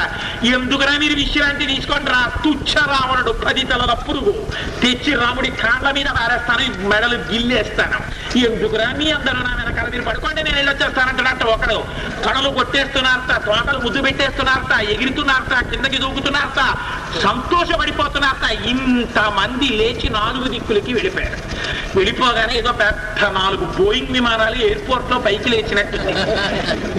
[0.55, 4.35] ఎందుకురా మీరు విశ్రాంతి తీసుకోండి రా తుచ్చ రావణుడు పది తలల పురుగు.
[4.83, 7.99] తెచ్చి రాముడి కాళ్ళ మీద పారేస్తాను మెడలు గిల్లేస్తాను.
[8.47, 11.79] ఎందుకురా మీ అందరూ నా వెనకాల మీరు పడుకోండి నేను వెళ్ళొచ్చేస్తానంటున్నట్ట ఒకడు.
[12.25, 16.63] తొడలు కొట్టేస్తున్నారు తోటలు ముద్దు పెట్టేస్తున్నారట ఎగురుతున్నారట కిందకి దూకుతున్నారట
[17.23, 21.39] సంతోషపడిపోతున్నారట ఇంతమంది లేచి నాలుగు దిక్కులకి వెళ్ళిపోయారు.
[21.97, 25.99] వెళ్ళిపోగానే ఏదో పెద్ద నాలుగు బోయింగ్ విమానాలు ఎయిర్పోర్ట్లో పైకి లేచినట్టు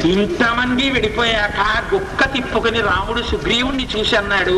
[0.09, 1.59] ఇంతమంది వెళ్ళిపోయాక
[1.93, 4.57] గుక్క తిప్పుకుని రాముడు సుగ్రీవుణ్ణి చూసి అన్నాడు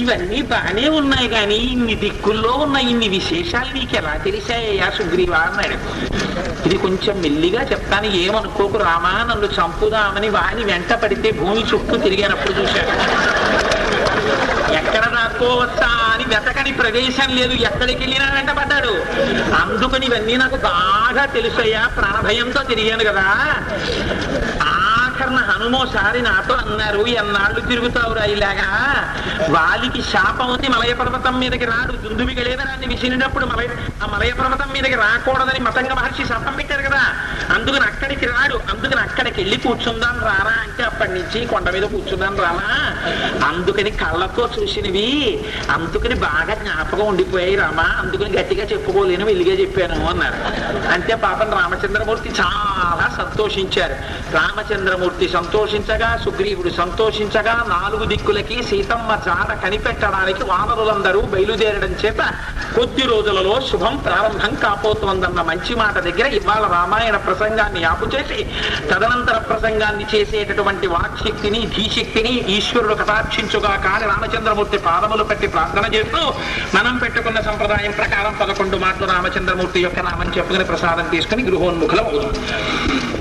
[0.00, 5.76] ఇవన్నీ బాగానే ఉన్నాయి కానీ ఇన్ని దిక్కుల్లో ఉన్న ఇన్ని విశేషాలు నీకు ఎలా తెలిసాయ్యా సుగ్రీవా అన్నాడు.
[6.66, 12.92] ఇది కొంచెం మెల్లిగా చెప్తాను ఏమనుకోకు రామా నన్ను చంపుదామని వాని వెంట పడితే భూమి చుట్టూ తిరిగానప్పుడు చూశాడు.
[14.80, 18.94] ఎక్కడ దాక్కోవచ్చా అని వెతకని ప్రదేశం లేదు ఎక్కడికి వెళ్ళినా వెంట పడ్డాడు
[19.62, 23.26] అందుకని ఇవన్నీ నాకు బాగా తెలుసయ్యా ప్రాణభయంతో తిరిగాను కదా.
[25.32, 28.68] సాధారణ హనుమోసారి నాతో అన్నారు ఎన్నాళ్ళు తిరుగుతావురా ఇలాగా?
[29.48, 31.92] వాలికి శాపం ఉంది మలయ పర్వతం మీదకి రాడు.
[31.92, 33.68] దుందుమి గలేదరాన్ని విసిరినప్పుడు మలయ
[34.02, 37.02] ఆ మలయ పర్వతం మీదకి రాకూడదని మతంగ మహర్షి శాపం పెట్టారు కదా.
[37.54, 38.54] అందుకని అక్కడికి రాడు.
[38.54, 42.68] అందుకని అక్కడికి వెళ్ళి కూర్చుందాం రారా అంటే అప్పటి నుంచి కొండ మీద కూర్చుందాం రామా
[43.46, 45.44] అందుకని కళ్ళతో చూసినవి.
[45.70, 47.86] అందుకని బాగా జ్ఞాపకం ఉండిపోయాయి రామా.
[47.98, 50.38] అందుకని గట్టిగా చెప్పుకోలేను వెలిగే చెప్పాను అన్నారు.
[50.92, 53.96] అంటే పాపం రామచంద్రమూర్తి చాలా సంతోషించారు.
[54.34, 62.22] రామచంద్రమూర్తి సంతోషించగా సుగ్రీవుడు సంతోషించగా నాలుగు దిక్కులకి సీతమ్మ జాడ కనిపెట్టడానికి వానరులందరూ బయలుదేరడం చేత
[62.74, 68.38] కొద్ది రోజులలో శుభం ప్రారంభం కాపోతోందన్న మంచి మాట దగ్గర ఇవాళ రామాయణ ప్రసంగాన్ని ఆపు చేసి
[68.90, 76.22] తదనంతర ప్రసంగాన్ని చేసేటటువంటి వాక్శక్తిని ధీశక్తిని ఈశ్వరుడు కటాక్షించుగా కాని రామచంద్రమూర్తి పాదములు పెట్టి ప్రార్థన చేస్తూ
[76.74, 83.11] మనం పెట్టుకున్న సంప్రదాయం ప్రకారం పదకొండు మాటలు రామచంద్రమూర్తి యొక్క నామం చెప్పుకుని ప్రసాదం తీసుకుని గృహోన్ముఖులం అవుతుంది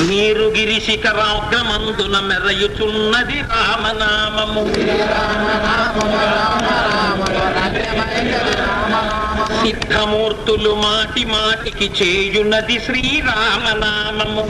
[0.00, 4.62] మీరు గిరిశిఖరాగ్రమందున మెరయుచున్నది రామనామము.
[9.62, 14.42] సిద్ధమూర్తులు మాటి మాటికి చేయున్నది శ్రీరామనామము.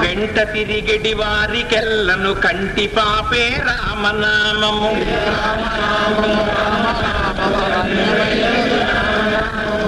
[0.00, 4.90] వెంట తిరిగడి వారికెల్లను కంటి పాపే రామనామము.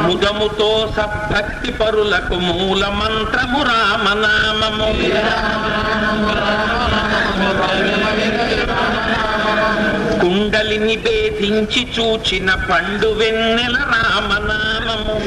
[0.07, 4.87] ముదముతో సద్భక్తి పరులకు మూల మంత్రము రామనామము.
[10.21, 15.21] కుండలిని భేదించి చూచిన పండు వెన్నెల రామనామము.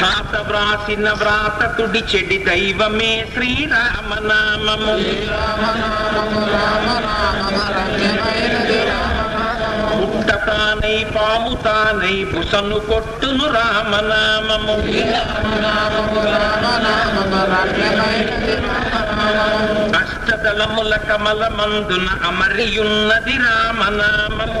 [0.00, 4.98] ఘాత వ్రాసిన వ్రాత తుడి చెడి దైవమే శ్రీరామనామము.
[5.32, 9.05] రామ రామ
[9.96, 14.74] పుట్ట తానై పాము తానై బుసను కొట్టును రామనామము.
[19.98, 24.60] అష్టదళముల కమల మందున అమరియున్నది రామనామము.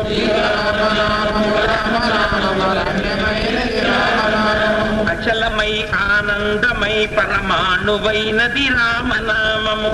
[5.10, 9.90] అచలమై ఆనందమై పరమాణువైనది రామనామము.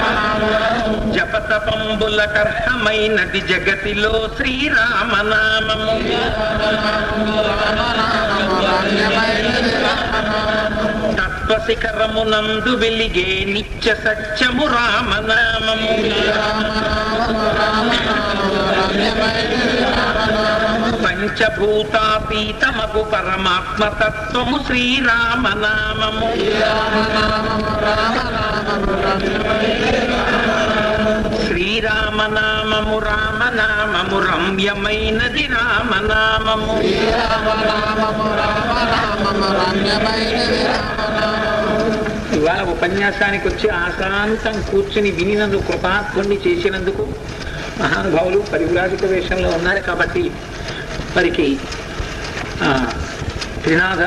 [0.00, 0.79] జపతపంబుల
[2.24, 5.94] కర్హమైనది జగతిలో శ్రీరామనామము.
[11.16, 15.90] తత్వశిఖరమునందు వెలిగే నిత్య సత్యము రామనామము.
[21.04, 25.44] పంచభూతాతీతమగు పరమాత్మ తత్వము రామ
[31.60, 36.74] శ్రీరామనామము రామనామము రమ్యమైనది రామనామము.
[42.36, 47.06] ఇవాళ ఉపన్యాసానికి వచ్చి ఆశాంతం కూర్చుని వినినందుకు కృపాత్ముణ్ణి చేసినందుకు
[47.80, 50.24] మహానుభావులు పరివిరాజిక వేషంలో ఉన్నారు కాబట్టి
[51.16, 51.48] వారికి
[53.64, 54.02] త్రినాథ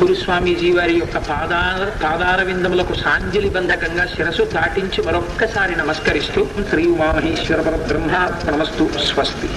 [0.00, 8.12] గురుస్వామీజీ వారి యొక్క పాదార పాదార విందములకు సాంజలి బంధకంగా శిరసు దాటించి మరొక్కసారి నమస్కరిస్తూ శ్రీ ఉమామహేశ్వర పరబ్రహ్మ
[8.50, 9.50] నమస్తు స్వస్తి.